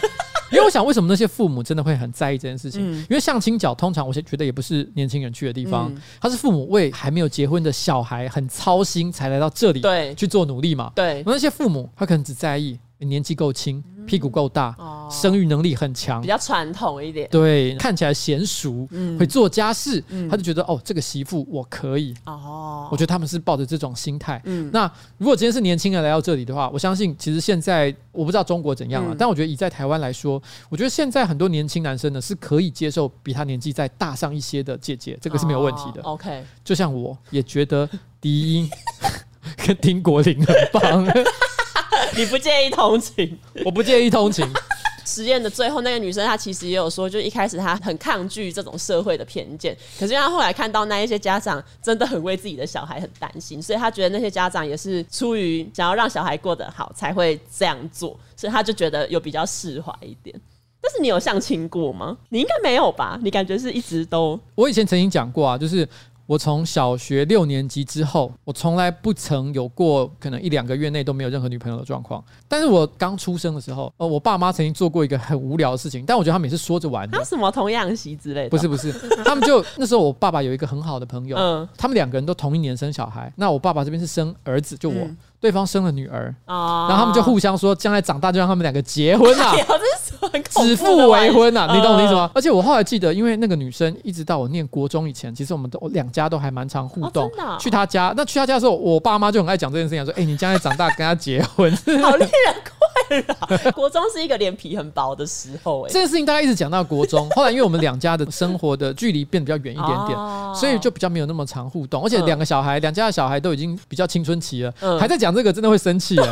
[0.53, 2.81] 因为我想为什么那些父母真的会很在意这件事情？
[2.81, 10.93] 嗯、因为相亲角通常我觉得也不是年轻人去的地方，他、嗯、是父母为还没有结婚的小孩很操心才来到这里，对，去做努力嘛。
[10.95, 12.79] 对，那些父母他可能只在意。
[13.05, 17.29] 年纪够轻，屁股够大，哦、生育能力很强，比较传统一点。
[17.31, 22.15] 对，看起来娴熟，嗯、会做家事，嗯、他就觉得哦，这个媳妇我可以。
[22.25, 24.41] 哦，我觉得他们是抱着这种心态。
[24.45, 36.01] 嗯，那如果今天是年轻人来到这里的话，我相信其实现在我不知道中国怎样了，嗯、但我觉得以在台湾来说，我觉得现在很多年轻男生呢是可以接受比他年纪再大上一些的姐姐，这个是没有问题的。
[36.03, 37.89] 哦、OK，就像我也觉得
[38.21, 38.69] 第一
[39.67, 41.07] 跟丁国林很棒。
[42.17, 43.39] 你不介意同情？
[43.65, 44.49] 我不介意同情。
[45.05, 60.41] 实验的最后，那个女生她其实也有说，就一开始她很抗拒这种社会的偏见，可是她后来看到那一些家长真的很为自己的小孩很担心，所以她觉得那些家长也是出于想要让小孩过得好才会这样做，所以她就觉得有比较释怀一点。
[60.81, 62.17] 但是你有相亲过吗？
[62.31, 63.19] 你应该没有吧？
[63.23, 64.39] 你感觉是一直都……
[64.55, 65.87] 我以前曾经讲过啊，就是。
[66.27, 72.23] 我从小学六年级之后，我从来不曾有过可能一两个月内都没有任何女朋友的状况。
[72.49, 77.19] 但是我刚出生的时候，呃，我爸妈曾经做过一个很无聊的事情，但我觉得他们也是说着玩的。
[77.19, 78.51] 有什么童养媳之类的？
[78.51, 78.93] 不是不是，
[79.25, 83.33] 他们就那时候我爸爸有一个很好的朋友，嗯，他们两个人都同一年生小孩。
[83.37, 84.97] 那我爸爸这边是生儿子，就我。
[84.97, 86.57] 嗯对方生了女儿，然
[86.91, 89.53] 后他们就互相说，将来长大就让他们两个结婚啊，
[90.51, 92.31] 指腹为婚啊，你懂我的意思吗？
[92.33, 97.29] 而且我后来记得，因为那个女生一直到我念国中以前，其实我们都两家都还蛮常互动。
[97.59, 101.69] 去他家，那去他家的时候，我爸妈就很爱讲这件事情，说：“哎，你将来长大跟他结婚，
[102.01, 102.55] 好令人
[103.09, 107.29] 困扰。”国中是一个脸皮很薄的时候，哎，这件事情大概一直讲到国中。
[107.35, 110.17] 后来因为我们两家的生活的距离变得比较远一点点，
[110.55, 112.01] 所以就比较没有那么常互动。
[112.05, 115.32] 而且两个小孩，两家的小孩都已经比较青春期了，还在讲。
[115.35, 116.31] 这个真的会生气啊！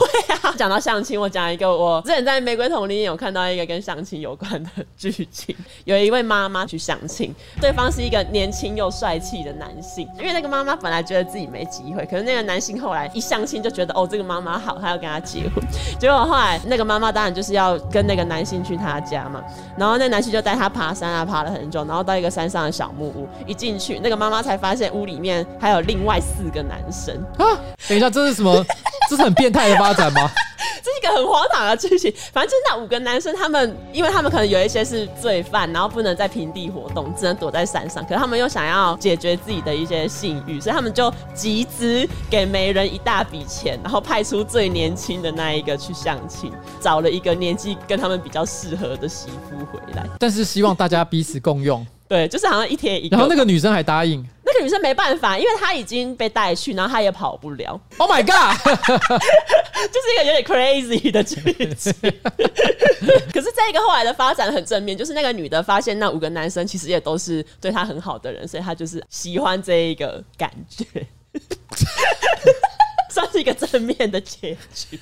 [0.56, 5.54] 讲到相亲，我讲一个，我之前在《玫瑰桶》里》有看到一个跟相亲有关的剧情。
[5.84, 10.08] 有一位妈妈去相亲，对方是一个年轻又帅气的男性。
[10.18, 15.64] 因为那个妈妈本来觉得自己没机会，可是那个男性后来一相亲就觉得哦，这个妈妈好，他要跟他结婚。
[15.98, 19.42] 结果后来那个妈妈当然就是要跟那个男性去他家嘛，
[19.76, 27.58] 然后那男性就带他爬山啊，爬了很久，然后到一个山上的小木屋，一进去那个妈妈才发现屋里面还有另外四个男生啊！
[27.88, 28.64] 等一下，这是什么？
[29.08, 30.30] 这是很变态的发展吗？
[30.82, 32.12] 这是一个很荒唐的剧情。
[32.32, 38.02] 反正就是那五个男生，他们因为他们可能有一些是罪犯，然后不能在平地活动，只能躲在山上。
[38.04, 50.06] 可是他们又想要解决自己的一些性欲，所以他们就集资给媒人一大笔钱，然后派出最年轻的那一个去相亲，找了一个年纪跟他们比较适合的媳妇回来。
[50.18, 51.86] 但是希望大家彼此共用。
[52.08, 53.16] 对，就是好像一天一个。
[53.16, 54.26] 然后那个女生还答应。
[54.60, 57.80] 那个女生没办法，因为她已经被带去，然后她也跑不了。
[57.96, 58.54] Oh my god！
[58.60, 61.36] 就是一个有点 crazy 的剧
[61.74, 61.92] 情。
[63.32, 70.84] 可是这个后来的发展很正面，就是那个女的发现那五个男生其实也都是对她很好的人，所以她就是喜欢这一个感觉，
[73.08, 75.00] 算是一个正面的结局。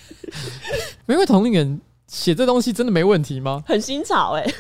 [1.07, 3.65] 玫瑰同龄人写这东西真的没问题吗？
[3.67, 4.55] 很新潮哎、欸。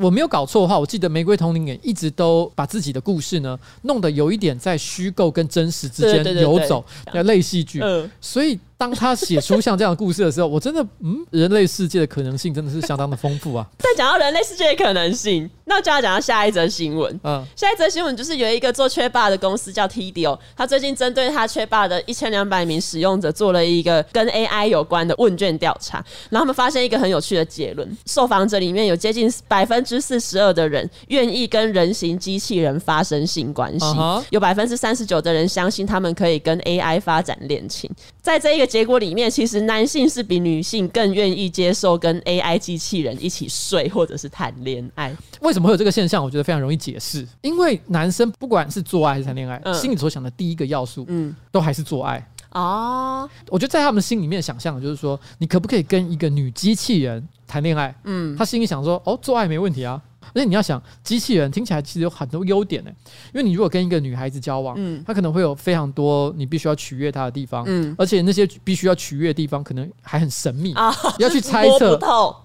[0.00, 7.80] 我没有搞错的话，我记得《玫瑰同龄人一直都把自己的故事呢弄得有一点在虚构跟真实之间游走，要类戏剧。
[7.82, 8.58] 嗯，所以。
[8.78, 13.66] 当他写出像这样的故事的时候，我真的嗯，人类世界的可能性真的是相当的丰富啊！
[13.78, 17.20] 再讲到人类世界的可能性，那就要讲到下一则新闻。
[17.24, 34.24] 嗯，下一则新闻就是有一个做缺霸的公司叫 TDO，他最近针对他缺霸的一千两百名使用者做了一个跟 AI 有关的问卷调查，然后他们发现一个很有趣的结论：受访者里面有接近百分之四十二的人愿意跟人形机器人发生性关系，uh huh.
[34.30, 37.90] 有百分之三十九的人相信他们可以跟 AI 发展恋情，
[38.26, 38.66] 在这一个。
[38.66, 45.16] 结果里面，其实男性是比女性更愿意接受跟 AI 机器人一起睡或者是谈恋爱。
[45.40, 46.22] 为什么会有这个现象？
[46.22, 52.28] 我觉得非常容易解释，因为男生不管是做爱还是谈恋爱，嗯、心里所想的第一个要素，嗯，都还是做爱。
[52.50, 57.94] 哦，我觉得在他们心里面想象的就是说，你可不可以跟一个女机器人谈恋爱？
[58.02, 60.02] 嗯，他心里想说，哦，做爱没问题啊。
[60.34, 62.90] 而且你要想，机器人听起来其实有很多优点呢。
[63.32, 71.98] 因为你如果跟一个女孩子交往，嗯，她可能会有非常多你必须要取悦她的地方，嗯，而且那些必须要取悦的地方可能还很神秘啊，要去猜测。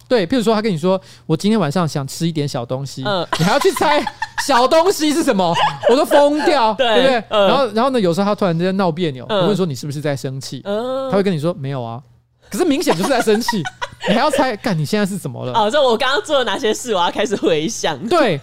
[0.07, 4.03] 对，譬如说，他跟你说，我今天晚上想吃一点小东西，嗯，你还要去猜
[4.45, 5.53] 小东西是什么，
[5.89, 7.23] 我都疯掉，对不对？
[7.29, 10.61] 然后，然后呢，有时候他突然之间闹别扭，我问说你是不是在生气？
[10.65, 12.01] 嗯，他会跟你说没有啊，
[12.49, 13.63] 可是明显就是在生气。
[14.07, 14.55] 你还要猜？
[14.57, 15.53] 干，你现在是怎么了？
[15.53, 16.93] 哦，就我刚刚做了哪些事？
[16.93, 17.97] 我要开始回想。
[18.07, 18.39] 对，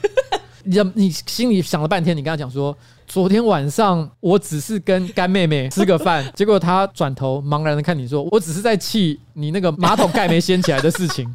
[0.64, 11.26] 你你心里想了半天，你跟他讲说，昨天晚上我只是跟干妹妹吃个饭， 结果她转头茫然的看你说，我只是在气你那个马桶盖没掀起来的事情。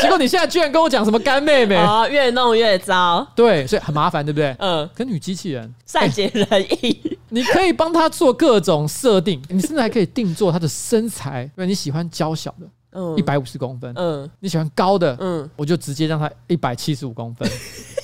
[0.00, 1.76] 结果你现在居然跟我讲什么干妹妹？
[1.76, 3.26] 哦，越弄越糟。
[3.36, 4.54] 对，所以很麻烦，对不对？
[4.60, 4.88] 嗯。
[4.94, 6.46] 跟女机器人善解人
[6.82, 12.66] 意，欸，你可以帮他做各种设定，你甚至还可以定做他的身材，因为你喜欢娇小的。
[12.92, 13.92] 嗯，一百五十公分。
[13.96, 17.48] 嗯，你喜欢高的，嗯，我就直接让他一百七十五公分。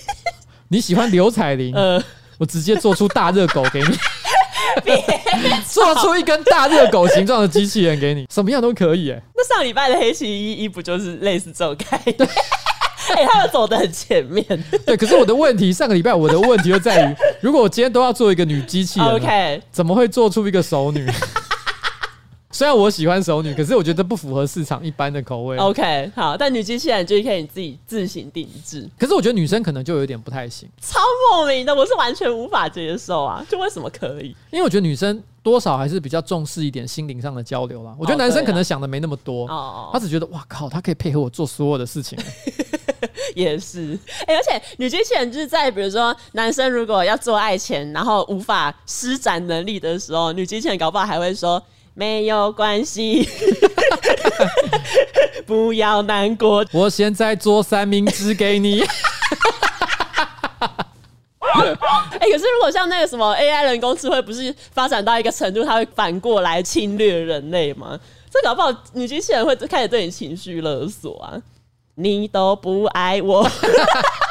[0.69, 2.03] 你喜欢刘彩玲，嗯，
[2.39, 3.87] 我直接做出大热狗给你，
[5.69, 9.11] 做出一根大热狗形状的机器人给你，什么样都可以。
[9.11, 12.29] 哎，那上礼拜的黑崎一一不就是类似这种概念？
[13.15, 14.45] 哎，他们走的很前面。
[14.85, 21.09] 对，可是我的问题，上个礼拜我的问题就在于，如果我今天都要做一个女机器人，OK，怎么会做出一个熟女？
[22.53, 25.59] 虽然我喜欢熟女，可是我觉得不符合市场一般的口味。
[25.59, 28.89] OK，好，但女机器人就可以自己自行定制。
[28.99, 33.45] 可是我觉得女生可能就有点不太行，超莫名的，我是完全无法接受啊！
[33.51, 34.29] 就为什么可以？
[34.51, 37.95] 因为我觉得女生多少还是比较重视一点心灵上的交流啦。
[37.99, 42.19] 我觉得男生可能想的没那么多，哦，他只觉得哇靠，他可以配合我做所有的事情。
[43.35, 51.63] 也是，哎、欸，而且女机器人就是在比如说男生如果要做爱前，然后无法施展能力的时候，女机器人搞不好还会说。
[51.99, 53.27] 没有关系，
[55.47, 56.63] 不要难过。
[56.73, 58.85] 我现在做三明治给你。
[61.41, 67.99] 哎、欸，可是如果像那个什么 AI 人工智慧，不是发展到一个程度，它会反过来侵略人类吗？
[68.31, 71.33] 这搞不好女机器人会开始对你情绪勒索啊！
[71.95, 73.51] 你都不爱我，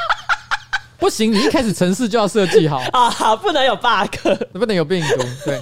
[0.98, 4.14] 不行，你一开始程式就要设计好啊，好，不能有 bug，
[4.52, 5.58] 不能有病毒，对。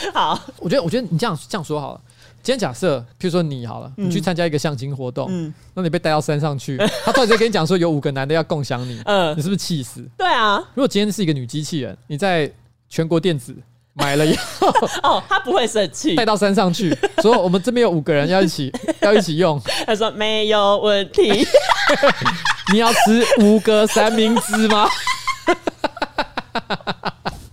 [0.14, 2.00] 好，我觉得，我觉得你这样这样说好了。
[2.42, 10.08] 今天假设，譬如说你好了，你去参加一个相亲活动，嗯，那你被带到山上去， 他突然间跟你讲说有五个男的要共享你，嗯， 你是不是气死？
[10.16, 10.58] 对啊。
[10.74, 12.50] 如果今天是一个女机器人，你在
[12.88, 13.54] 全国电子
[13.94, 14.68] 买了以后，
[15.02, 21.46] 哦，他不会生气，带到山上去，说我们这边有五个人要一起要一起用，他说没有问题。
[22.72, 24.86] 你要吃五个三明治吗？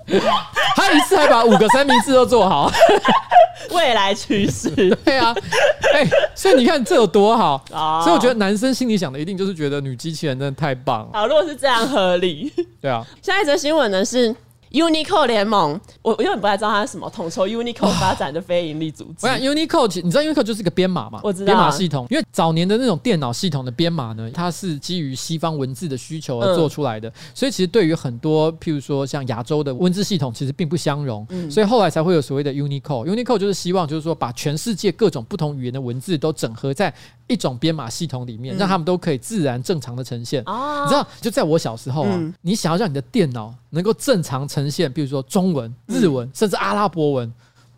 [0.76, 2.72] 他一次还把五个三明治都做好，
[3.72, 4.70] 未来趋势。
[5.04, 5.36] 对啊，
[5.94, 8.02] 哎、欸，所以你看这有多好啊！
[8.04, 11.10] 所以我觉得男生心里想的一定就是觉得女机器人真的太棒了。
[11.14, 13.06] 好，如果是这样合理，对啊。
[13.22, 14.36] 下一则新闻呢是。
[14.76, 19.26] Unicode 联盟，我我有点不太知道它是什么，统筹 Unicode 发展的非营利组织。
[19.26, 21.22] 我想 Unicode，你知道 Unicode 就是一个编码嘛？
[21.24, 21.46] 我知道。
[21.46, 31.26] 编码系统，因为早年的那种电脑系统的编码呢，它是基于西方文字的需求而做出来的，嗯、所以其实对于很多譬如说像亚洲的文字系统，其实并不相容。
[31.30, 33.08] 嗯、所以后来才会有所谓的 Unicode。
[33.08, 36.94] Unicode 就是希望就是说把全世界各种不同语言的文字都整合在
[37.28, 40.44] 一种编码系统里面，让他们都可以自然正常的呈现。
[40.46, 47.34] 哦，你知道，就在我小时候啊，嗯你想要让你的电脑能够正常呈现，比如说中文、日文，甚至阿拉伯文。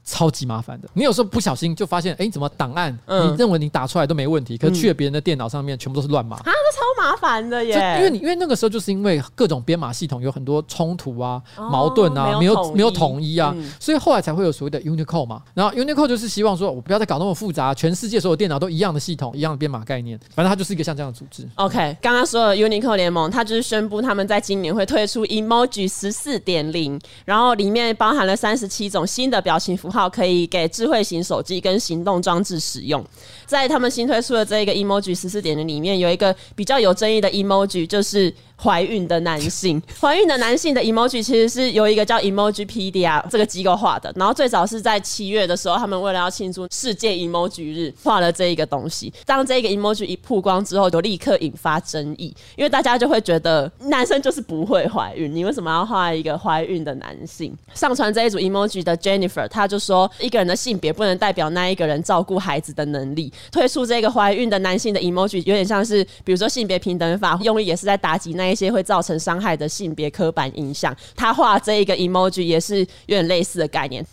[0.10, 2.98] 超级麻烦的，你有时候不小心就发现，哎，怎么档案？
[3.08, 6.38] 嗯你认为你打出来都没问题，可是去了别人的电脑上面全部都是乱码。
[6.38, 7.98] 啊，这超麻烦的耶！
[8.00, 15.42] 因为你因为那个时候就是因为各种编码系统有很多冲突啊、哦矛盾啊，没有没有统一啊，嗯所以后来才会有所谓的 Unicode 嘛。
[15.54, 21.48] 然后 Unicode 就是希望说我不要再搞那么复杂，全世界所有电脑都一样的系统、一样的编码概念，反正它就是一个像这样的组织。
[21.56, 33.02] OK，刚刚说的 Unicode 联盟，它就是宣布他们在今年会推出 Emoji 十四点零，然后里面包含了三十七种新的表情符号，可以给智慧型手机跟行动装置使用。
[33.46, 39.82] 在他们新推出的这一个 Emoji 十四点零里面，有一个比较有争议的 Emoji，就是怀孕的男性。
[40.00, 44.12] 怀孕的男性的 Emoji 其实是由一个叫 Emojipedia 这个机构画的。
[44.16, 49.14] 然后最早是在七月的时候，他们为了要庆祝世界 Emoji 日，画了这一个东西。
[49.26, 57.56] 当这个 Emoji 一曝光之后，就立刻引发争议，因为大家就会觉得男生就是不会怀孕，你为什么要画一个怀孕的男性？
[57.74, 63.32] 上传这一组 Emoji 的 Jennifer，他就说，一个人的性别不能代表那一个人照顾孩子的能力。
[63.52, 70.96] 推出这个怀孕的男性的 Emoji，有点像是，比如说性别平等法，用意也是在打击那一些会造成伤害的性别刻板印象。
[71.16, 74.06] 他画这一个 Emoji 也是有点类似的概念。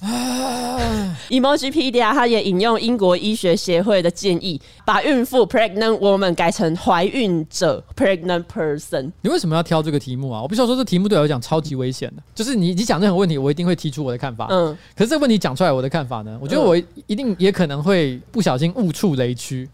[1.31, 9.11] Emojipedia 他也引用英国医学协会的建议，把孕妇 pregnant woman 改成怀孕者 pregnant person。
[9.23, 10.43] 你为什么要挑这个题目啊？
[10.43, 12.23] 我必须要说，这题目对我来讲超级危险的。
[12.35, 14.49] 就是你你讲任何问题，我一定会提出我的看法。
[14.51, 16.39] 嗯，可是这个问题讲出来，我的看法呢？
[16.41, 16.77] 我觉得我
[17.07, 19.69] 一定也可能会不小心误触雷区。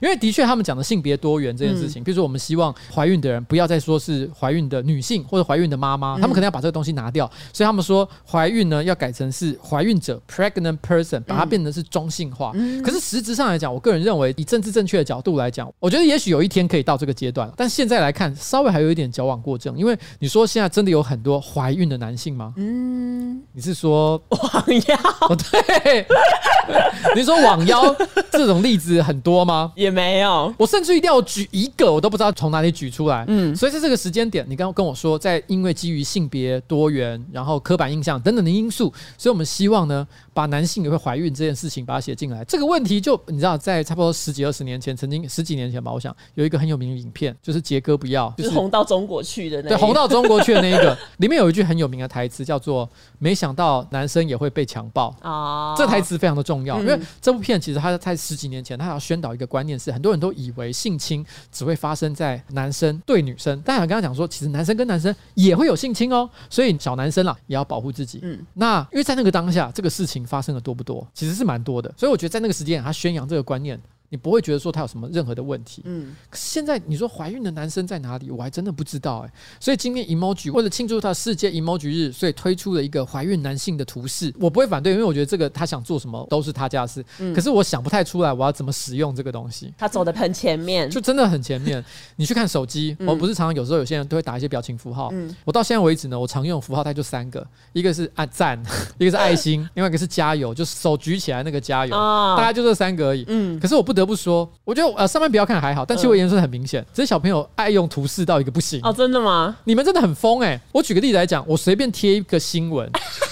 [0.00, 12.52] 因为的确，他们讲的性别多元这件事情，比如说我们希望怀孕的人不要再说是怀孕的女性或者怀孕的妈妈，他们可能要把这个东西拿掉，所以他们说怀孕呢要改成是怀孕者 （pregnant person），把它变成是中性化。
[12.84, 19.76] 可是实质上来讲，我个人认为以政治正确的角度来讲，我觉得也许有一天可以到这个阶段，但现在来看稍微还有一点矫枉过正。
[19.78, 22.54] 因为你说现在真的有很多怀孕的男性吗？
[22.56, 24.96] 嗯，你是说网妖？
[25.28, 26.06] 哦， 对，
[27.14, 27.94] 你说网妖
[28.30, 29.72] 这种例子很多吗？
[29.76, 33.24] 也没有，我甚至一定要举一个，我都不知道从哪里举出来。
[33.28, 42.44] 嗯，所以在这个时间点，你刚刚跟我说，在因为基于性别多元，然后刻板印象等等的因素，所以我们希望呢，把男性也会怀孕这件事情把它写进来。
[42.44, 55.14] 这个问题就你知道，在差不多十几二十年前，曾经十几年前吧，我想有一个很有名的影片，就是杰哥不要，就是红到中国去的那对，红到中国去的那一个， 里面有一句很有名的台词，叫做“没想到男生也会被强暴”。
[55.22, 68.20] 哦，这台词非常的重要，因为这部片其实它在十几年前，它要宣导一个观念是，很多人都以为性侵只会发生在男生对女生，但想刚刚讲说，其实男生跟男生也会有性侵哦，所以小男生啦也要保护自己。
[68.22, 71.06] 嗯，那因为在那个当下，这个事情发生的多不多？
[71.14, 73.80] 其实是蛮多的，所以我觉得在那个时间，他宣扬这个观念。
[74.08, 76.14] 你不会觉得说他有什么任何的问题，嗯。
[76.30, 78.30] 可是现在你说怀孕的男生在哪里？
[78.30, 79.32] 我还真的不知道哎。
[79.60, 84.32] 所以今天 Emoji 为了庆祝他世界 Emoji 日，所以推出了一个怀孕男性的图示。
[84.38, 87.04] 我不会反对，因为我觉得这个他想做什么都是他家事。
[87.34, 89.72] 可是我想不太出来我要怎么使用这个东西。
[89.76, 91.84] 他走的很前面，就真的很前面。
[92.16, 95.10] 你去看手机，我不是常常有时候有些人都会打一些表情符号。
[95.12, 98.60] 嗯我到现在为止呢，我常用符号大概就三个，一个是按赞，
[98.98, 101.92] 一个是爱心， 另外一个是加油，就是手举起来那个加油，
[102.36, 103.24] 大概就这三个而已。
[103.28, 103.58] 嗯。
[103.60, 104.76] 可是我不得不说，我。
[104.76, 106.84] 觉得呃，上面不要看还好，但其实我颜色很明显。
[106.92, 109.56] 这些小朋友爱用图示到一个不行哦，真的吗？
[109.64, 110.60] 你们真的很疯哎！
[110.70, 112.86] 我举个例子来讲，我随便贴一个新闻，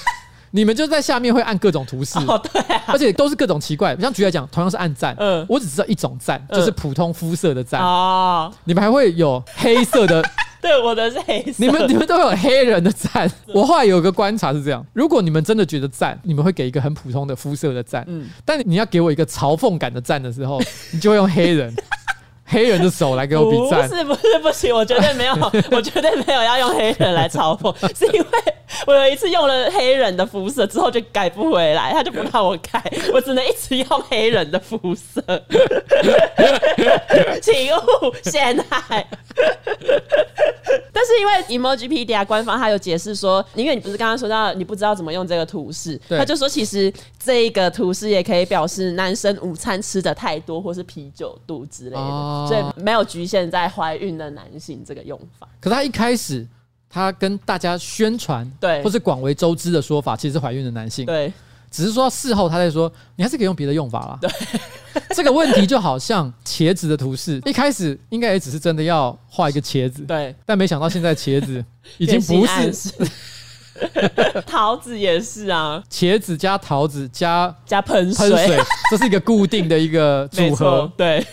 [0.53, 3.95] 你们就在下面会按各种图示哦，对，而且都是各种奇怪。
[3.97, 8.51] 像举来讲，同样是按赞，嗯，我只知道一种赞，就是普通肤色的赞哦。
[8.65, 10.25] 你们还会有黑色的，
[10.65, 11.53] 对，我的是黑色。
[11.59, 13.31] 你们你们都有黑人的赞。
[13.53, 20.59] 我后来有个观察是这样：如果你们真的觉得赞，你们会给一个很普通的肤色的赞，嗯，但你要给我一个嘲讽感的赞的时候，
[20.93, 21.75] 你就会用黑人。
[22.47, 25.35] 黑人的手来给我比赞，不是不是不行，我绝对没有，
[25.71, 28.27] 我绝对没有要用黑人来嘲讽，是因为
[28.87, 35.23] 我有一次用了黑人的肤色之后就改不回来，他就不让我改， 我只能一直用黑人的肤色，
[37.43, 39.07] 请勿陷害。
[40.93, 51.97] 但是因为 Emojipedia 官方他有解释说，因为你不是刚刚说到你不知道怎么用这个图示，他就说其实这一个图示也可以表示男生午餐吃的太多或是啤酒肚之类的。
[51.99, 55.49] 哦所以没有局限在怀孕的男性这个用法。
[55.61, 56.47] 可是他一开始，
[56.95, 61.05] 他跟大家宣传，对，或是广为周知的说法，其实是怀孕的男性。
[61.05, 61.33] 对，
[61.69, 64.19] 只是说事后他在说，你还是可以用别的用法啦。
[64.21, 64.31] 对，
[65.11, 71.65] 这个问题就好像茄子的图示，一开始应该也只是真的要画一个茄子，对，但没想到现在茄子
[71.99, 72.93] 已经不是。
[74.47, 80.89] 桃子也是啊，茄子加桃子加加喷水，喷水，这是一个固定的一个组合。
[80.97, 81.27] 对。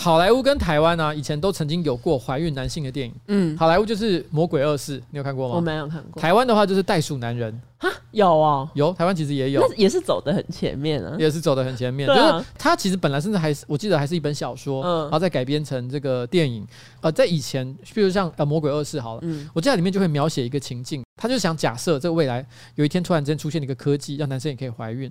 [0.00, 3.12] 好莱坞跟台湾呢、啊，以前都曾经有过怀孕男性的电影。
[3.26, 5.56] 嗯，好莱坞就是《魔鬼二世》，你有看过吗？
[5.56, 6.22] 我没有看过。
[6.22, 7.52] 台湾的话就是《袋鼠男人》
[7.84, 8.92] 哈，有哦，有。
[8.92, 12.08] 台湾其实也有，也是走的很前面啊，也是走的很前面。
[12.08, 16.64] 啊、就是他其实本来甚至还是，我记得还是一本小说，嗯，然后再改编成这个电影。
[17.00, 22.46] 呃，在以前，比如像呃《魔鬼二世》好了，嗯，我记得里面就会描写一个情境，他就想假设这个未来
[22.76, 25.10] 有一天突然之间出现了一个科技，让男生也可以怀孕。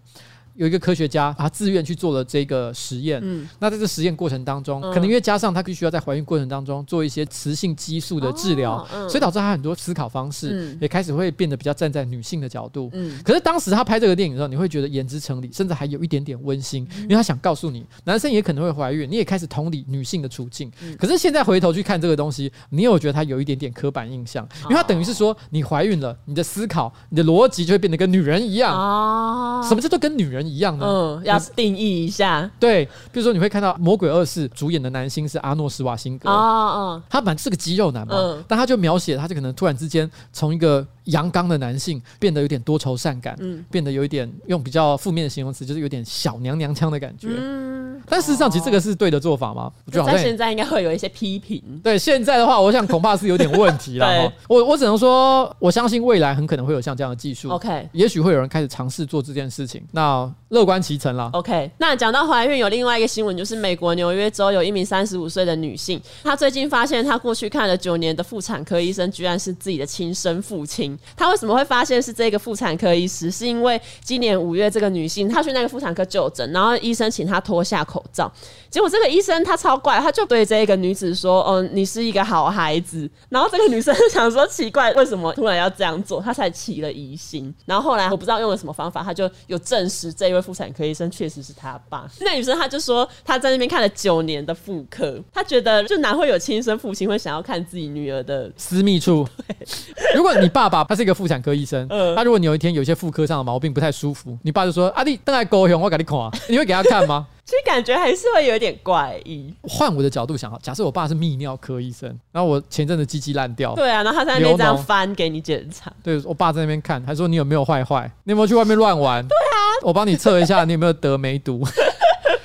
[0.57, 3.21] 有一个科学家，他自愿去做了这个实验。
[3.23, 12.89] 嗯，那在这实验过程当中，可能因为加上他必须要在怀孕过程当中做一些雌性激素的治疗，所以导致他很多思考方式也开始会变得比较站在女性的角度。
[12.93, 20.71] 嗯，可是当时他拍这个电影的时候，你会觉得言之成理，甚至还有一点点温馨，因为他想告诉你，男生也可能会怀孕，你也开始同理女性的处境。
[20.97, 28.73] 可是现在回头去看这个东西，你有觉得他有一点点刻板印象，因为他等于是说，你怀孕了，你的思考、你的逻辑就会变得跟女人一样。
[28.73, 30.85] 哦，什么叫做跟女人一样的？
[30.85, 31.17] 嗯。
[31.23, 49.71] 要定义一下，对，比如说你会看到《魔鬼二世》主演的男星是阿诺·施瓦辛格，哦哦，他本来是个肌肉男嘛，嗯，但他就描写他就可能突然之间从一个阳刚的男性变得有点多愁善感，嗯，变得有一点用比较负面的形容词，就是有点小娘娘腔的感觉，嗯，但事实上其实这个是对的做法吗？
[49.85, 54.31] 我觉得好像现在应该会有一些批评，对，现在的话，我想恐怕是有点问题了。
[54.47, 61.07] 我我只能说，我相信未来很可能会有像这样的技术，OK，也许会有人开始尝试做这件事情，那乐观其成。
[61.31, 70.97] OK，那讲到怀孕，有另外一个新闻，就是美国纽约州有一名三十五岁的女性，她最近发现她过去看了九年的妇产科医生，居然是自己的亲生父亲。
[71.15, 73.29] 她为什么会发现是这个妇产科医师？
[73.31, 78.31] 是因为今年五月，这个女性她去那个妇产科就诊，然后医生请她脱下口罩，
[78.69, 87.53] 结果这个医生他超怪，他就对这个女子说：“嗯、哦，你是一个好孩子。”然后这个女生想说：“奇怪，为什么突然要这样做？”她才起了疑心。
[87.65, 91.09] 然后后来我不知道用了什么方法，她就有证实这一位妇产科医生。
[91.09, 92.07] 确实是他爸。
[92.21, 99.27] 那女生她就说，她在那边看了九年的妇科，她觉得就哪会有亲生父亲会想要看自己女儿的私密处？
[100.15, 106.17] 如果你爸爸他是一个妇产科医生， 他如果你有一天有一些妇科上的毛病不太舒服，你爸就说：“阿弟，等下高雄，我给你看。”
[106.49, 107.27] 你会给他看吗？
[107.45, 109.53] 其实感觉还是会有点怪异。
[109.63, 119.25] 换我的角度想，假设我爸是泌尿科医生，然后我前阵子鸡鸡烂掉，对啊，然后他在那边这样翻给你检查，对我爸在那边看，还说你有没有坏坏，你有没有去外面乱玩？
[119.25, 119.46] 对啊，
[119.83, 121.63] 我帮你测一下，你有没有得梅毒？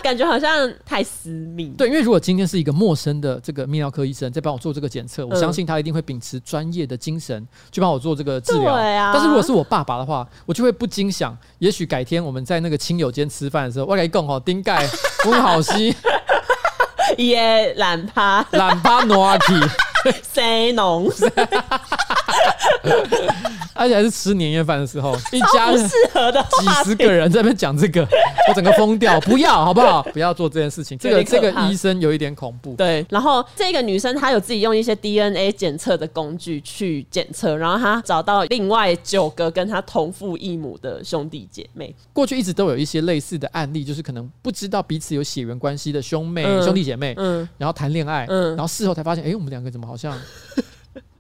[0.03, 1.69] 感觉好像太私密。
[1.79, 8.75] 对，因为如果今天是一个陌生的这个泌尿科医生在帮我做这个检测，我相信他一定会秉持专业的精神去帮我做这个治疗。
[8.75, 9.13] 对啊。
[9.15, 14.85] 但是如果是我爸爸的话，我就会不禁想，也许改天我们在那个亲友间吃饭的时候，我跟你讲哦，丁盖
[15.27, 15.95] 温好西
[17.19, 19.55] 耶懒趴懒趴诺阿奇
[20.23, 21.09] 塞农。
[23.75, 28.03] 而且还是吃年夜饭的时候，一家人几十个人在那边讲这个，
[28.49, 29.19] 我整个疯掉。
[29.23, 30.03] 不要，好不好？
[30.13, 30.97] 不要做这件事情。
[30.99, 32.75] 这个这个医生有一点恐怖。
[32.75, 41.95] 对，然后这个女生她有自己用一些 DNA 检测的工具去检测，然后她找到另外九个跟她同父异母的兄弟姐妹。
[42.13, 50.17] 过去一直都有一些类似的案例，就是可能不知道彼此有血缘关系的兄妹、嗯、兄弟姐妹，嗯，然后谈恋爱，嗯，然后事后才发现，哎、欸，我们两个怎么好像。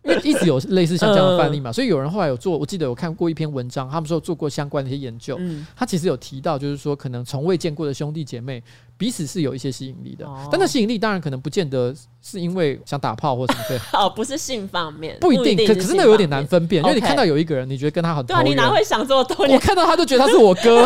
[0.05, 5.38] 因为一直有类似像这样的范例嘛，所以有人后来有做，我记得有看过一篇文章，他们说做过相关的一些研究，
[5.76, 8.61] 他其实有提到，就是说可能从未见过的兄弟姐妹
[8.96, 19.46] 彼此是有一些吸引力的，但那吸引力当然可能不见得是因为想打炮或什么对， 哦，不是性方面，不一定，可可是那有点难分辨，因为你看到有一个人，你觉得跟他很对啊，你哪会想这么多？
[19.46, 20.82] 我看到他就觉得他是我哥，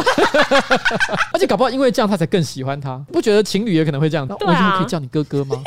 [1.33, 4.27] 而且搞不好因为这样他才更喜欢他，不觉得情侣也可能会这样？
[4.29, 5.63] 我以后可以叫你哥哥吗？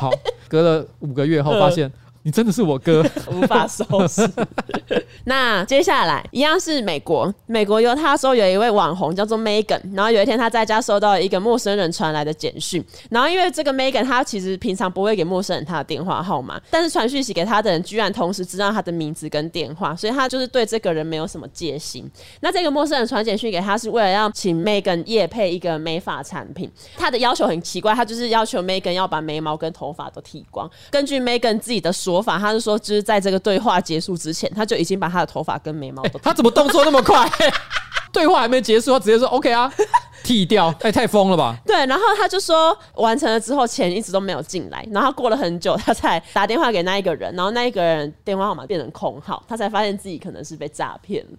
[0.00, 0.10] 好，
[0.48, 1.90] 隔了五个月后发现。
[2.24, 4.26] 你真的是我哥， 无法收拾。
[5.24, 22.10] 那接下来一样是美国，美国犹他州有一位网红叫做 Megan，然后有一天他在家收到了一个陌生人传来的简讯，然后因为这个 Megan 他其实平常不会给陌生人他的电话号码，但是传讯息给他的人居然同时知道他的名字跟电话，所以他就是对这个人没有什么戒心。
[22.40, 30.70] 那这个陌生人传简讯给他是为了要请 Megan 夜配一个美发产品，他的要求很奇怪，他就是要求 Megan 要把眉毛跟头发都剃光。
[30.90, 32.13] 根据 Megan 自己的说。
[32.14, 36.20] 说法，他是说，就是在这个对话结束之前，他就已经把他的头发跟眉毛都、欸。
[36.22, 37.28] 他怎么动作那么快？
[38.12, 39.72] 对话还没结束，他直接说 OK 啊，
[40.22, 40.68] 剃掉。
[40.78, 41.56] 哎、欸，太疯了吧？
[41.66, 51.38] 对，然后他就说完成了之后，钱一直都没有进来，然后过了很久，他才打电话给那一个人，然后那一个人电话号码变成空号，他才发现自己可能是被诈骗了。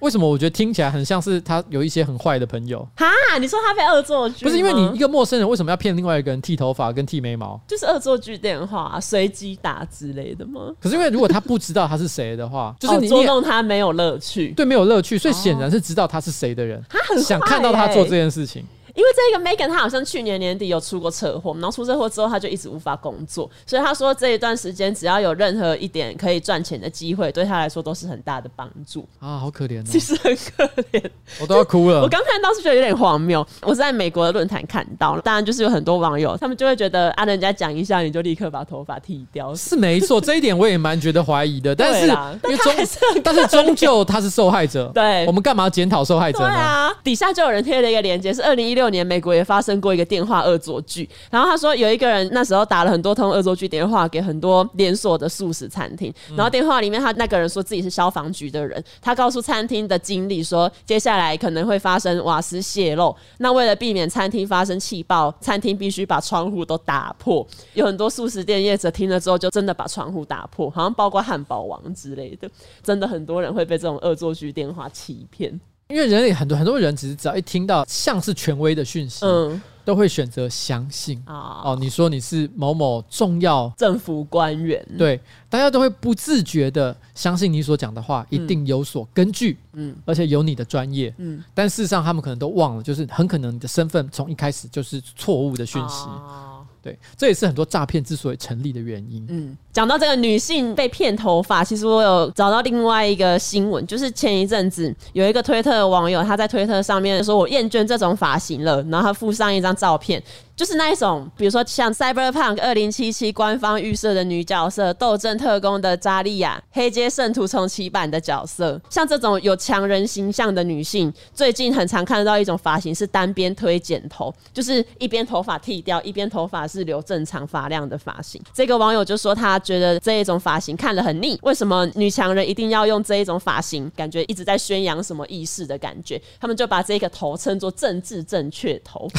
[0.00, 2.86] 为什么我觉得听起来很像是他有一些很坏的朋友？
[2.96, 3.06] 哈，
[3.40, 4.44] 你说他被恶作剧？
[4.44, 7.60] 不是因为你一个陌生人为什么要骗另外一个人剃头发跟剃眉毛？
[7.66, 10.72] 就是恶作剧电话随机打之类的吗？
[10.80, 18.64] 可是因为如果他不知道他是谁的话，就是你捉弄他没有乐趣，对，没有乐趣，所以显然是知道他是谁的人，他很想看到他做这件事情。
[18.98, 29.06] 因为这个 Megan 她好像去年年底有出过车祸，然后出车祸之后她就一直无法工作，所以她说这一段时间只要有任何一点可以赚钱的机会，对她来说都是很大的帮助。
[29.20, 31.00] 啊，好可怜哦，其实很可怜，
[31.40, 32.02] 我都要哭了。
[32.02, 46.48] 我刚看到是觉得有点荒谬，我是在美国的论坛看到了，当然就是有很多网友他们就会觉得啊，人家讲一下你就立刻把头发剃掉，是没错， 这一点我也蛮觉得怀疑的， 但是因为终但是终究他是受害者，对，我们干嘛检讨受害者呢？
[46.48, 49.78] 对啊，底下就有人贴了一个链接，是二零一六年美国也发生。
[49.80, 67.46] 过一个电话恶作剧，然后他说有一个人那时候打了很多通恶作剧电话给很多连锁的素食餐厅，然后电话里面他那个人说自己是消防局的人，他告诉餐厅的经理说接下来可能会发生瓦斯泄漏，那为了避免餐厅发生气爆，餐厅必须把窗户都打破。
[67.74, 72.50] 有很多素食店业者听了之后就真的把窗户打破，好像包括汉堡王之类的，
[72.82, 75.60] 真的很多人会被这种恶作剧电话欺骗。
[75.88, 81.18] 因为人类很多很多人，只是只要一听到像是权威的讯息，嗯，都会选择相信。
[81.26, 85.18] 哦，哦，你说你是某某重要政府官员，对，
[85.48, 96.04] 大家都会不自觉的相信你所讲的话一定有所根据，嗯，而且有你的专业，嗯，但事实上他们可能都忘了，就是很可能你的身份从一开始就是错误的讯息。
[96.04, 99.26] 哦对，这也是很多诈骗之所以成立的原因。
[99.28, 110.22] 嗯，讲到这个女性被骗头发，其实我有找到另外一个新闻，就是前一阵子有一个推特的网友，他在推特上面说：“我厌倦这种发型了。”然后他附上一张照片。
[110.58, 128.42] 就是那一种，比如说像《Cyberpunk 2077》官方预设的女角色，《斗争特工》的扎利亚，《黑街圣徒重启版》的角色，像这种有强人形象的女性，最近很常看到一种发型是单边推剪头，就是一边头发剃掉，一边头发是留正常发量的发型。
[128.52, 133.88] 这个网友就说他觉得这一种发型看了很腻，为什么女强人一定要用这一种发型？
[133.94, 136.20] 感觉一直在宣扬什么意识的感觉？
[136.40, 139.08] 他们就把这个头称作政治正确头。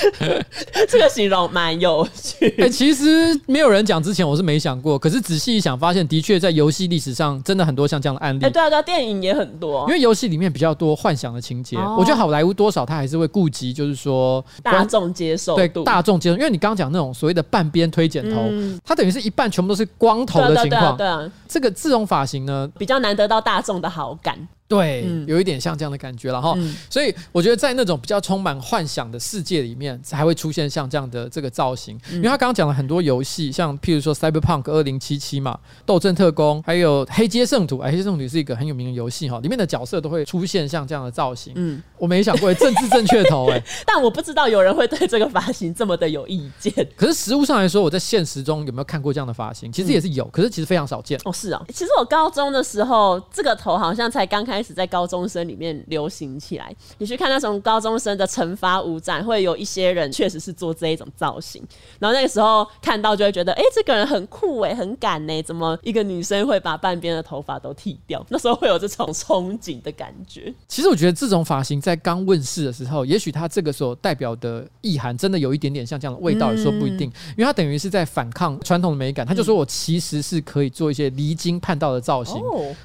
[0.88, 2.48] 这个形容蛮有趣。
[2.58, 4.98] 哎、欸，其实没有人讲之前，我是没想过。
[4.98, 8.44] 可是仔细一想，发现的确在游戏历史上真的很多像这样的案例。
[8.44, 9.86] 哎、欸，对啊，对啊，电影也很多。
[9.88, 16.36] 因为游戏里面比较多幻想的情节，哦、我觉得好莱坞多少他还是会顾及，就是说大众接受对大众接受。
[16.36, 20.96] 因为你刚刚讲那种所谓的半边推剪头，嗯、它等于是一半全部都是光头的情况。
[20.96, 24.48] 对啊，对啊，这个这种发型呢，比较难得到大众的好感。
[24.72, 32.00] 对，嗯、有一点像这样的感觉了哈，嗯、所以我觉得在那种比较充满幻想的世界里面，才会出现像这样的这个造型。
[32.10, 37.76] 嗯、因为他刚刚讲了很多游戏，像譬如说《Cyberpunk 二零七七》嘛，《斗阵特工》，还有《黑街圣徒》。
[37.82, 41.52] 哎，《黑街圣徒》是一个很有名的游戏哈，里面的角色都会出现像这样的造型。
[41.56, 46.72] 嗯，我没想过政治正确头哎， 但我不知道有人会对这个发型这么的有意见。
[46.96, 49.70] 可是实物上来说，我在现实中有没有看过这样的发型？
[49.70, 51.20] 其实也是有，可是其实非常少见。
[51.24, 61.62] 哦，是啊，其实我高中的时候，这个头好像才刚开始在高中生里面流行起来，你去看那种高中生的惩罚舞展，会有一些人确实是做这一种造型，
[61.98, 68.24] 然后那个时候看到就会觉得，哎、欸，这个人很酷哎，很敢哎，怎么一个女生会把半边的头发都剃掉？
[68.28, 70.52] 那时候会有这种憧憬的感觉。
[70.68, 79.26] 其实我觉得这种发型在刚问世的时候，也许它这个时候代表的意涵真的有一点点像这样的味道，也说不一定，因为它等于是在反抗传统的美感。
[79.26, 82.34] 他就说我其实是可以做一些离经叛道的造型，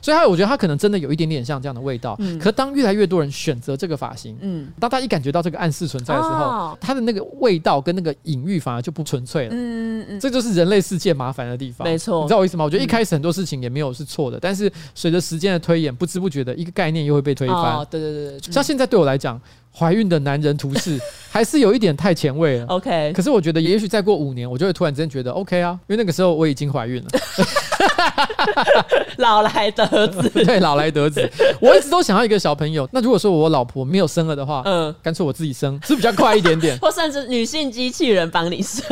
[0.02, 2.18] 所以他我觉得他可能真的有一点点像这样的味道。
[2.40, 12.64] 可当越来越多人选择这个发型，嗯，当他一感觉到这个暗示存在的时候，他的那个味道跟那个隐喻反而就不纯粹了，嗯嗯，这就是人类世界麻烦的地方，没错，你知道我意思吗？
[12.64, 19.40] 我觉得一开始很多事情也没有是错的，但是随着时间的推演，不知不觉的一个概念又会被推翻，对对对对，像现在对我来讲，
[19.76, 20.98] 怀孕的男人图示
[21.30, 27.10] 还是有一点太前卫了，OK，可是我觉得也许再过五年，我就会突然之间觉得 OK 啊，因为那个时候我已经怀孕了。
[29.18, 31.30] 老来得子， 对，老来得子。
[31.60, 32.88] 我一直都想要一个小朋友。
[32.92, 36.78] 那如果说我老婆没有生了的话，嗯，干脆我自己生，是比较快一点点。
[36.82, 38.84] 或甚至女性机器人帮你生。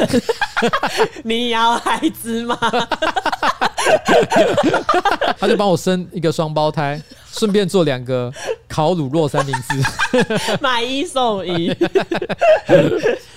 [1.23, 2.57] 你要孩子吗？
[5.39, 8.31] 他就帮我生一个双胞胎，顺便做两个
[8.67, 11.75] 烤乳酪三明治，买一送一。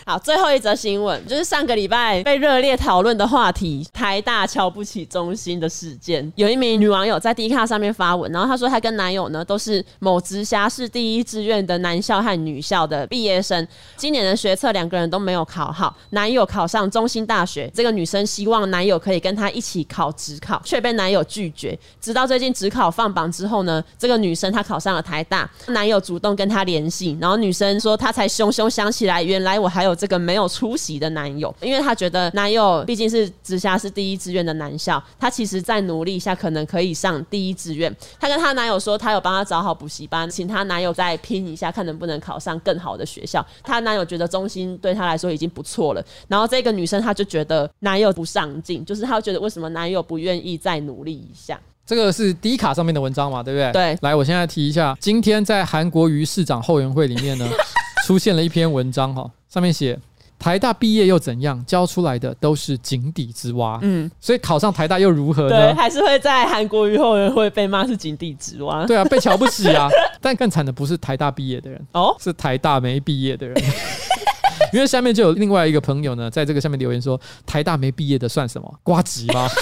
[0.07, 6.33] 好，最后一则新闻就是上个礼拜被热烈讨论的话题——台大瞧不起中心的事件。
[6.35, 13.69] 有一名女网友在 Dcard 上面发文，然后她说她跟男友呢都是某直辖市第一志愿的男校和女校的毕业生。
[13.97, 17.71] 今年的学测两个人都没有考好，男友考上中心大学。
[17.75, 21.79] 这个女生希望男友可以跟她一起考考，却被男友拒绝。
[22.01, 37.95] 直到最近职考放榜之后呢，这个女生她考上了台大，男友主动跟她联系，然后女生说她才熊熊想起来，原来我还有这个没有出席的男友，因为她觉得男友毕竟是直辖市第一志愿的男校，她其实再努力一下可能可以上第一志愿。
[38.19, 43.45] 她跟她男友说，她有帮她找好补习班，请她男友再拼一下，看能不能考上更好的学校。
[43.63, 51.59] 她男友觉得中心对她来说已经不错了，然后这个女生她就觉得男友不上进，就是她觉得为什么男友不愿意再努力一下。
[51.87, 53.73] 这个是 D 卡上面的文章嘛，对不对？
[53.73, 53.99] 对。
[54.03, 57.49] 来，我现在提一下，今天在韩国瑜市长后援会里面呢，
[58.07, 59.99] 出现了一篇文章哈，上面写
[60.39, 63.79] 台大毕业又怎样，教出来的都是井底之蛙。
[63.81, 65.73] 嗯，所以考上台大又如何呢？
[65.73, 68.85] 对，还是会在韩国瑜后援会被骂是井底之蛙。
[68.85, 69.89] 对啊，被瞧不起啊。
[70.21, 73.57] 但更惨的不是台大毕业的人哦，是台大没毕业的人。
[74.73, 78.81] 因为下面就有另外一个朋友呢，在这个下面留言说，台大没毕业的算什么？
[78.83, 79.49] 瓜吉吗？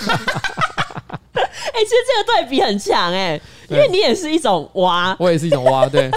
[1.77, 6.11] 哎、欸，其实这个对比很强哎、欸，因为你也是一种蛙，我也是一种蛙，对，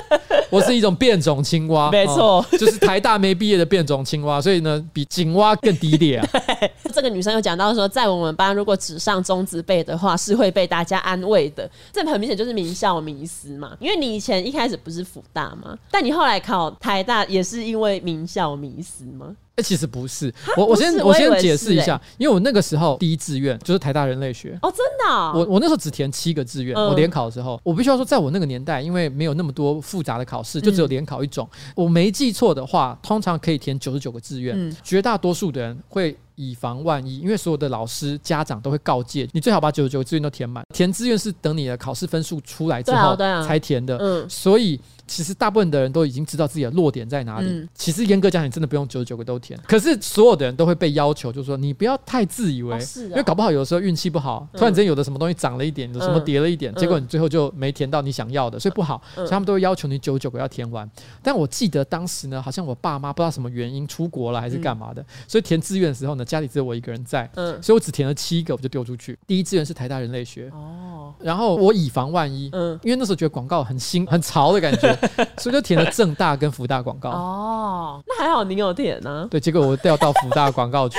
[0.50, 6.28] 我是一种变种青蛙，没错、哦，就是台大没毕业的变种青蛙，所以呢，比井蛙更低劣啊。
[6.94, 13.76] 这个女生有讲到说，在我们班如果只上中职辈的话，是会被大家安慰的，这很明显就是名校迷思嘛。
[13.80, 15.78] 因为你以前一开始不是辅大嘛？
[15.92, 19.36] 但你后来考台大也是因为名校迷思吗？
[19.62, 44.80] 其实不是，我我先我先解释一下，因为我那个时候第一志愿就是台大人类学哦，真的，我我那时候只填七个志愿，我联考的时候，我必须要说，在我那个年代，因为没有那么多复杂的考试，就只有联考一种，我没记错的话，通常可以填九十九个志愿，绝大多数的人会以防万一，因为所有的老师家长都会告诫你，最好把九十九个志愿都填满，填志愿是等你的考试分数出来之后才填的，所以。
[45.10, 47.48] 其实大部分的人都已经知道自己的弱点在哪里。
[47.50, 49.60] 嗯、其实严格讲，你真的不用九十九个都填。
[49.68, 59.02] 可是所有的人都会被要求，就是说你不要太自以为，哦哦、因为搞不好有的时候运气不好，突然间有的什么东西涨了一点，有什么跌了一点，嗯、结果你最后就没填到你想要的，所以不好。
[59.16, 60.90] 所以他们都会要求你九十九个要填完。
[61.24, 69.18] 但我记得当时呢，好像我爸妈不知道什么原因出国了还是干嘛的，所以填志愿的时候呢，家里只有我一个人在，所以我只填了七个，我就丢出去。
[69.26, 71.14] 第一志愿是台大人类学，哦。
[71.20, 72.46] 然后我以防万一，
[72.84, 74.98] 因为那时候觉得广告很新很潮的感觉，
[75.38, 75.80] 所以就填。
[75.80, 79.26] 了正大跟福大广告哦，那还好你有填呢。
[79.32, 80.98] 对，结果我调到福大广告去。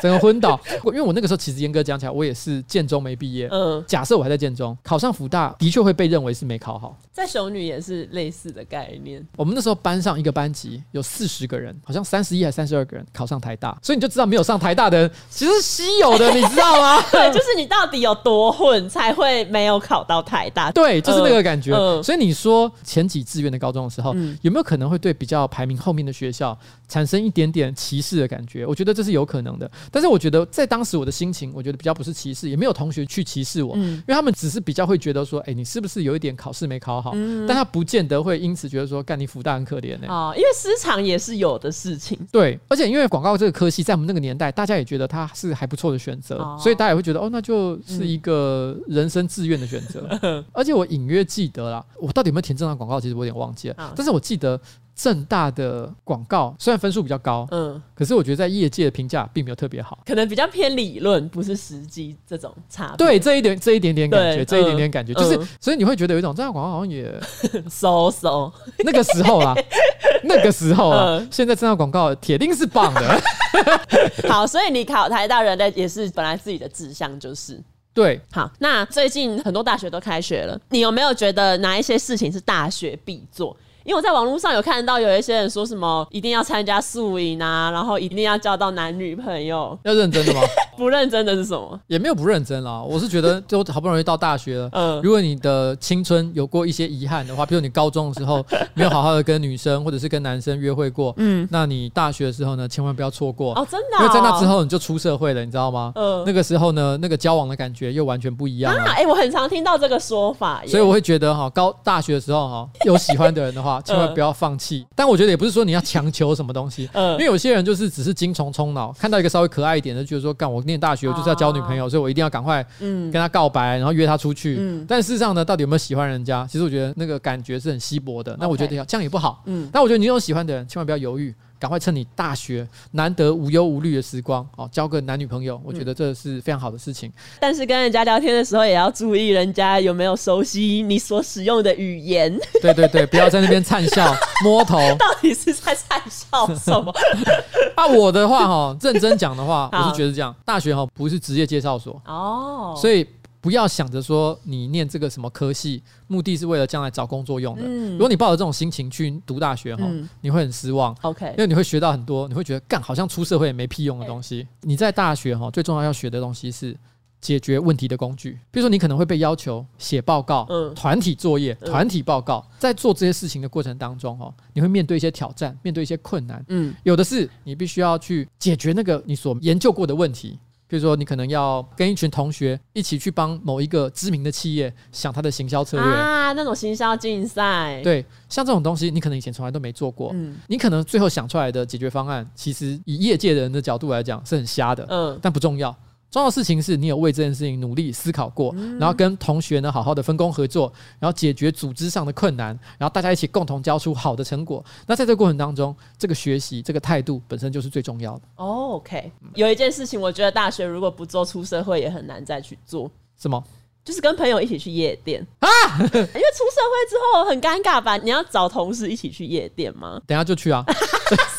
[0.00, 3.48] 整个昏倒， 因为我那个时候其实严格讲起来，我也是建中没毕业。
[3.50, 6.96] 嗯，假设我还在建中，考上辅大的确会被认为是没考好。
[7.12, 9.26] 在雄女也是类似的概念。
[9.36, 17.02] 我们那时候班上一个班级有四十个人，好像三十一还三十二个人考上台大，所以你就知道没有上台大的人其实稀有的，你知道吗？
[17.10, 20.70] 对，就是你到底有多混才会没有考到台大？
[20.70, 21.74] 对，就是那个感觉。
[21.74, 28.64] 嗯，所以你说前几志愿的高中的时候，有没有可能会对比较排名后面的学校产生一点点歧视的感觉？
[28.64, 29.68] 我觉得这是有可能的。
[29.90, 37.12] 但是我觉得在当时我的心情，我觉得比较不是歧视，也没有同学去歧视我，因为他们只是比较会觉得说，哎，你是不是有一点考试没考好？
[37.46, 40.06] 但他不见得会因此觉得说，干你辅大很可怜呢。
[40.08, 42.18] 哦，因为失常也是有的事情。
[42.30, 50.08] 对，而且因为广告这个科系，在我们那个年代，大家也觉得它是还不错的选择，所以大家也会觉得，哦，那就是一个人生志愿的选择。
[50.52, 54.60] 而且我隐约记得啦，我到底有没有填正常广告，其实我有点忘记了，但是我记得。
[54.98, 62.96] 政大的广告虽然分数比较高，嗯，可是我觉得在业界的评价并没有特别好，可能比较偏理论，不是实际这种差别。
[62.96, 67.14] 对，这一点这一点点感觉，这一点点感觉，就是所以你会觉得有一种正大广告好像也
[67.70, 69.54] so so 那个时候啊，
[70.24, 73.22] 那个时候啊，现在正大广告铁定是棒的。
[74.28, 77.56] 好，所以你考台大人的也是本来自己的志向就是
[77.94, 78.20] 对。
[78.32, 83.56] 好，那最近很多大学都开学了，你有没有觉得哪一些事情是大学必做？
[83.88, 90.42] 因为我在网络上有看到有一些人说什么一定要参加宿营啊，然后一定要交到男女朋友， 要认真的吗？
[90.76, 91.80] 不认真的是什么？
[91.86, 92.82] 也没有不认真啦。
[92.82, 105.92] 我是觉得，就好不容易到大学了，嗯，如果你的青春有过一些遗憾的话，比如你高中的时候没有好好的跟女生或者是跟男生约会过，嗯，那你大学的时候呢，千万不要错过哦，真的，因为在那之后你就出社会了，你知道吗？
[105.94, 108.84] 嗯，那个时候呢，那个交往的感觉又完全不一样了。
[108.92, 114.86] 哎，我很常听到这个说法，所以我会觉得哈，高大学的时候哈，有喜欢的人的话，千万不要放弃。
[114.94, 124.56] 但我觉得也不是说你要强求什么东西，嗯，因为有些人就是只是精虫充脑，看到一个稍微可爱一点的，就是说，干我念大学我就是要交女朋友，所以我一定要赶快嗯跟他告白，然后约他出去。
[124.58, 126.46] 嗯，但事实上呢，到底有没有喜欢人家？
[126.50, 128.36] 其实我觉得那个感觉是很稀薄的。
[128.38, 129.42] 那我觉得这样也不好。
[129.46, 131.34] 嗯，但我觉得你有喜欢的人，千万不要犹豫。
[131.58, 137.12] 赶快趁你大学难得无忧无虑的时光，哦，交个男女朋友，我觉得这是非常好的事情。
[137.40, 142.38] 但是跟人家聊天的时候，也要注意人家有没有熟悉你所使用的语言。
[142.62, 144.78] 对对对，不要在那边灿笑 摸头。
[144.98, 146.94] 到底是在灿笑什么？
[147.74, 153.06] 啊，我的话哈，认真讲的话，我是觉得这样，大学哈不是职业介绍所哦，所以。
[153.48, 157.62] 不不要想着说你念这个什么科系，目的是为了将来找工作用的。
[157.92, 159.88] 如果你抱着这种心情去读大学哈，
[160.20, 160.94] 你会很失望。
[161.00, 164.46] OK，因为你会学到很多，你会觉得干好像出社会也没屁用的东西。
[164.60, 166.76] 你在大学哈，最重要要学的东西是。
[167.20, 170.46] 解决问题的工具，比如说你可能会被要求写报告、
[170.76, 180.38] 团体作业、团体报告，在做这些事情的过程当中，哦，你会面对一些挑战，面对一些困难，嗯，有的是你必须要去解决那个你所研究过的问题，
[180.68, 185.86] 比如说你可能要跟一群同学一起去帮某一个知名的企业想他的行销策略。
[185.90, 195.74] 啊，那种行销竞赛，对，像这种东西你可能以前从来都没做过，嗯，你可能最后想出来的解决方案，其实以业界的人的角度来讲是很瞎的，嗯，但不重要。
[196.10, 204.64] 重要的事情是你有为这件事情努力思考过，然后跟同学呢好好的分工合作，然后解决组织上的困难，然后大家一起共同交出好的成果。
[204.86, 208.22] 那在这个过程当中，这个学习这个态度本身就是最重要的。
[208.36, 212.90] OK，有一件事情，我觉得大学如果不做，出社会也很难再去做。
[213.18, 213.44] 什么？
[213.84, 215.48] 就是跟朋友一起去夜店啊？
[215.78, 217.96] 因为出社会之后很尴尬吧？
[217.96, 220.00] 你要找同事一起去夜店吗？
[220.06, 220.62] 等下就去啊。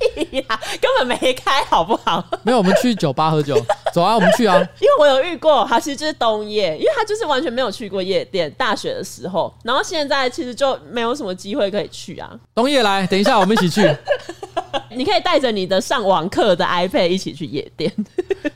[0.32, 2.24] 呀，根本没开，好不好？
[2.42, 3.56] 没有，我们去酒吧喝酒，
[3.92, 4.56] 走啊，我们去啊。
[4.80, 12.30] 因为我有遇过，他其实就是冬夜，因为他就是完全没有去过夜店，大学的时候，然后现在其实就没有什么机会可以去啊。
[12.54, 13.94] 冬夜来，等一下我们一起去。
[14.90, 17.92] 你可以带着你的上网课的 iPad 一起去夜店。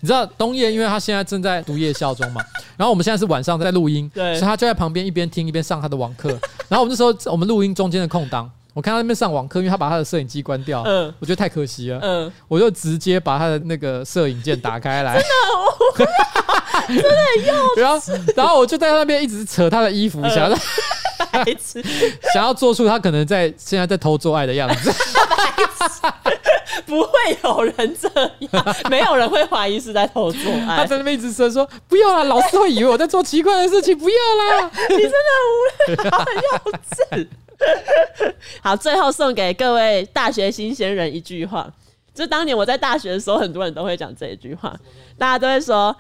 [0.00, 2.40] 你知道冬夜，因为他现在正在读夜校中嘛，
[2.76, 6.30] 然后我们现在是晚上在录音，对，所以他就在旁边一边听一边上他的网课。
[6.68, 8.50] 然后我们那时候我们录音中间的空档。
[8.74, 15.14] 我看他那边上网课，因为他把他的摄影机关掉，嗯，我觉得太可惜了，嗯，我就直接把他的那个摄影键打开来，
[15.96, 16.12] 真的，
[17.02, 17.80] 真的很幼稚。
[17.80, 18.00] 然后，
[18.36, 20.56] 然后我就在那边一直扯他的衣服，想要
[21.32, 21.82] 孩子，
[22.32, 24.92] 想要做出他可能在现在在偷做爱的样子。
[26.86, 27.10] 不会
[27.44, 28.08] 有人这
[28.50, 30.78] 样， 没有人会怀疑是在偷做爱。
[30.78, 35.16] 他在那边一直说说不要啦，老师会以为我在做奇怪的事情，不要啦， 你真的
[35.86, 36.42] 很无聊，很幼
[36.90, 37.26] 稚。
[38.62, 41.70] 好，最后送给各位大学新鲜人一句话，
[42.14, 44.74] 就当年我在大学的时候，很多人都会讲这一句话，
[45.18, 45.94] 大家都会说：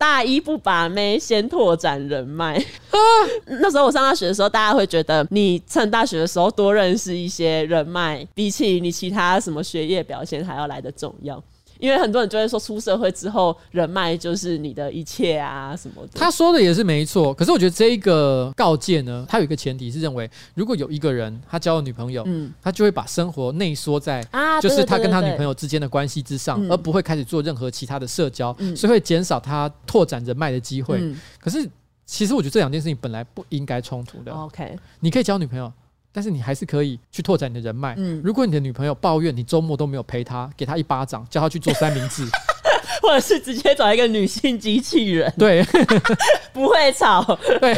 [0.00, 2.58] 大一不把妹，先拓展人脉。
[3.60, 11.42] 那时候我上大学的时候，大家会觉得你趁大学的时候多认识一些人脉，比起你其他什么学业表现还要来得重要。
[11.80, 16.12] 因为很多人就会说，出社会之后人脉就是你的一切啊什么的。
[16.14, 31.02] 他说的也是没错，可是我觉得这一个告诫呢，他有一个前提是认为，如果有一个人他交了女朋友，嗯，他就会把生活内缩在啊，就是他跟他女朋友之间的关系之上，而不会开始做任何其他的社交，所以会减少他拓展人脉的机会。
[31.40, 31.66] 可是
[32.04, 34.32] 其实我觉得这两件事情本来不应该冲突的。
[34.32, 35.72] OK，你可以交女朋友。
[36.12, 37.94] 但是你还是可以去拓展你的人脉。
[37.96, 42.24] 嗯，如果你的女朋友抱怨你周末都没有陪她，给她一巴掌，叫她去做三明治，
[43.02, 45.64] 或者是直接找一个女性机器人，对，
[46.52, 47.76] 不会吵，对，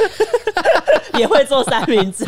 [1.20, 2.24] 也会做三明治。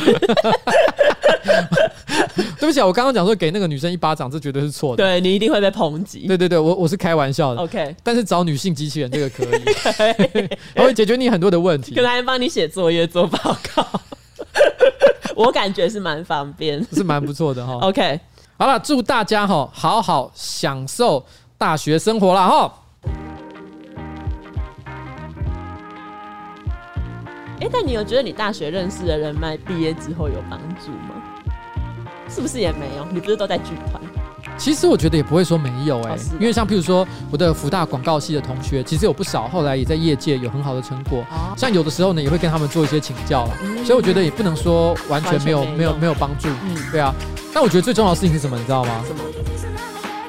[2.59, 5.05] 对不起啊，我刚刚讲说给那个女生一巴掌，这绝对是错的。
[5.05, 6.27] 对，你一定会被抨击。
[6.27, 7.61] 对对对，我我是开玩笑的。
[7.61, 9.63] OK，但是找女性机器人这个可以，
[10.75, 14.01] 它会解决你很多的问题，可能还帮你写作业、做报告。
[15.37, 17.79] 我感觉是蛮方便，是蛮不错的哈。
[17.83, 18.21] OK，
[18.59, 21.25] 好了，祝大家哈好好享受
[21.59, 22.73] 大学生活了哈。
[27.61, 31.15] 哎，但你有觉得你大学认识的人脉毕业之后有帮助吗？
[32.29, 33.07] 是不是也没有？
[33.13, 34.03] 你不是都在剧团？
[34.57, 41.25] 其实我觉得也不会说没有哎、欸，因为像譬如说我的福大广告系的同学，其实有不少后来也在业界有很好的成果。
[41.57, 43.57] 像有的时候呢，也会跟他们做一些请教了。
[43.85, 46.49] 所以我觉得也不能说完全没有没有没有帮助。
[46.65, 47.15] 嗯，对啊。
[47.53, 48.57] 但我觉得最重要的事情是什么？
[48.57, 49.05] 你知道吗？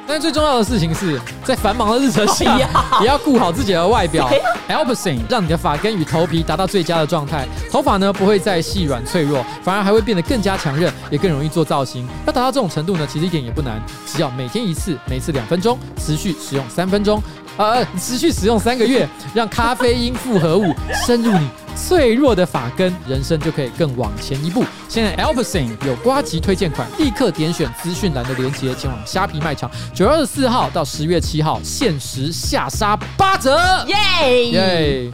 [0.07, 2.57] 但最重要的事情是在繁忙的日程下，
[3.01, 4.29] 也要顾好自己的外表。
[4.69, 12.07] Alpecin 让你的发根与头皮达到最佳的状态，头发呢不会再细软脆弱，反而还会变得更加强韧，也更容易做造型。
[12.25, 17.21] 要达到这种程度呢，其实一点也不难，只要每天一次，每次两分钟，持续使用三分钟，
[17.57, 20.73] 呃，持续使用三个月， 让咖啡因复合物
[21.05, 21.49] 深入你。
[21.77, 24.63] 脆弱的发根，人生就可以更往前一步。
[24.87, 29.69] 现在 Alpecin 有瓜吉推荐款，立刻点选资讯栏的链接，前往虾皮卖场。
[29.93, 35.11] 九月二十四号到十月七号，限时下杀八折，耶耶！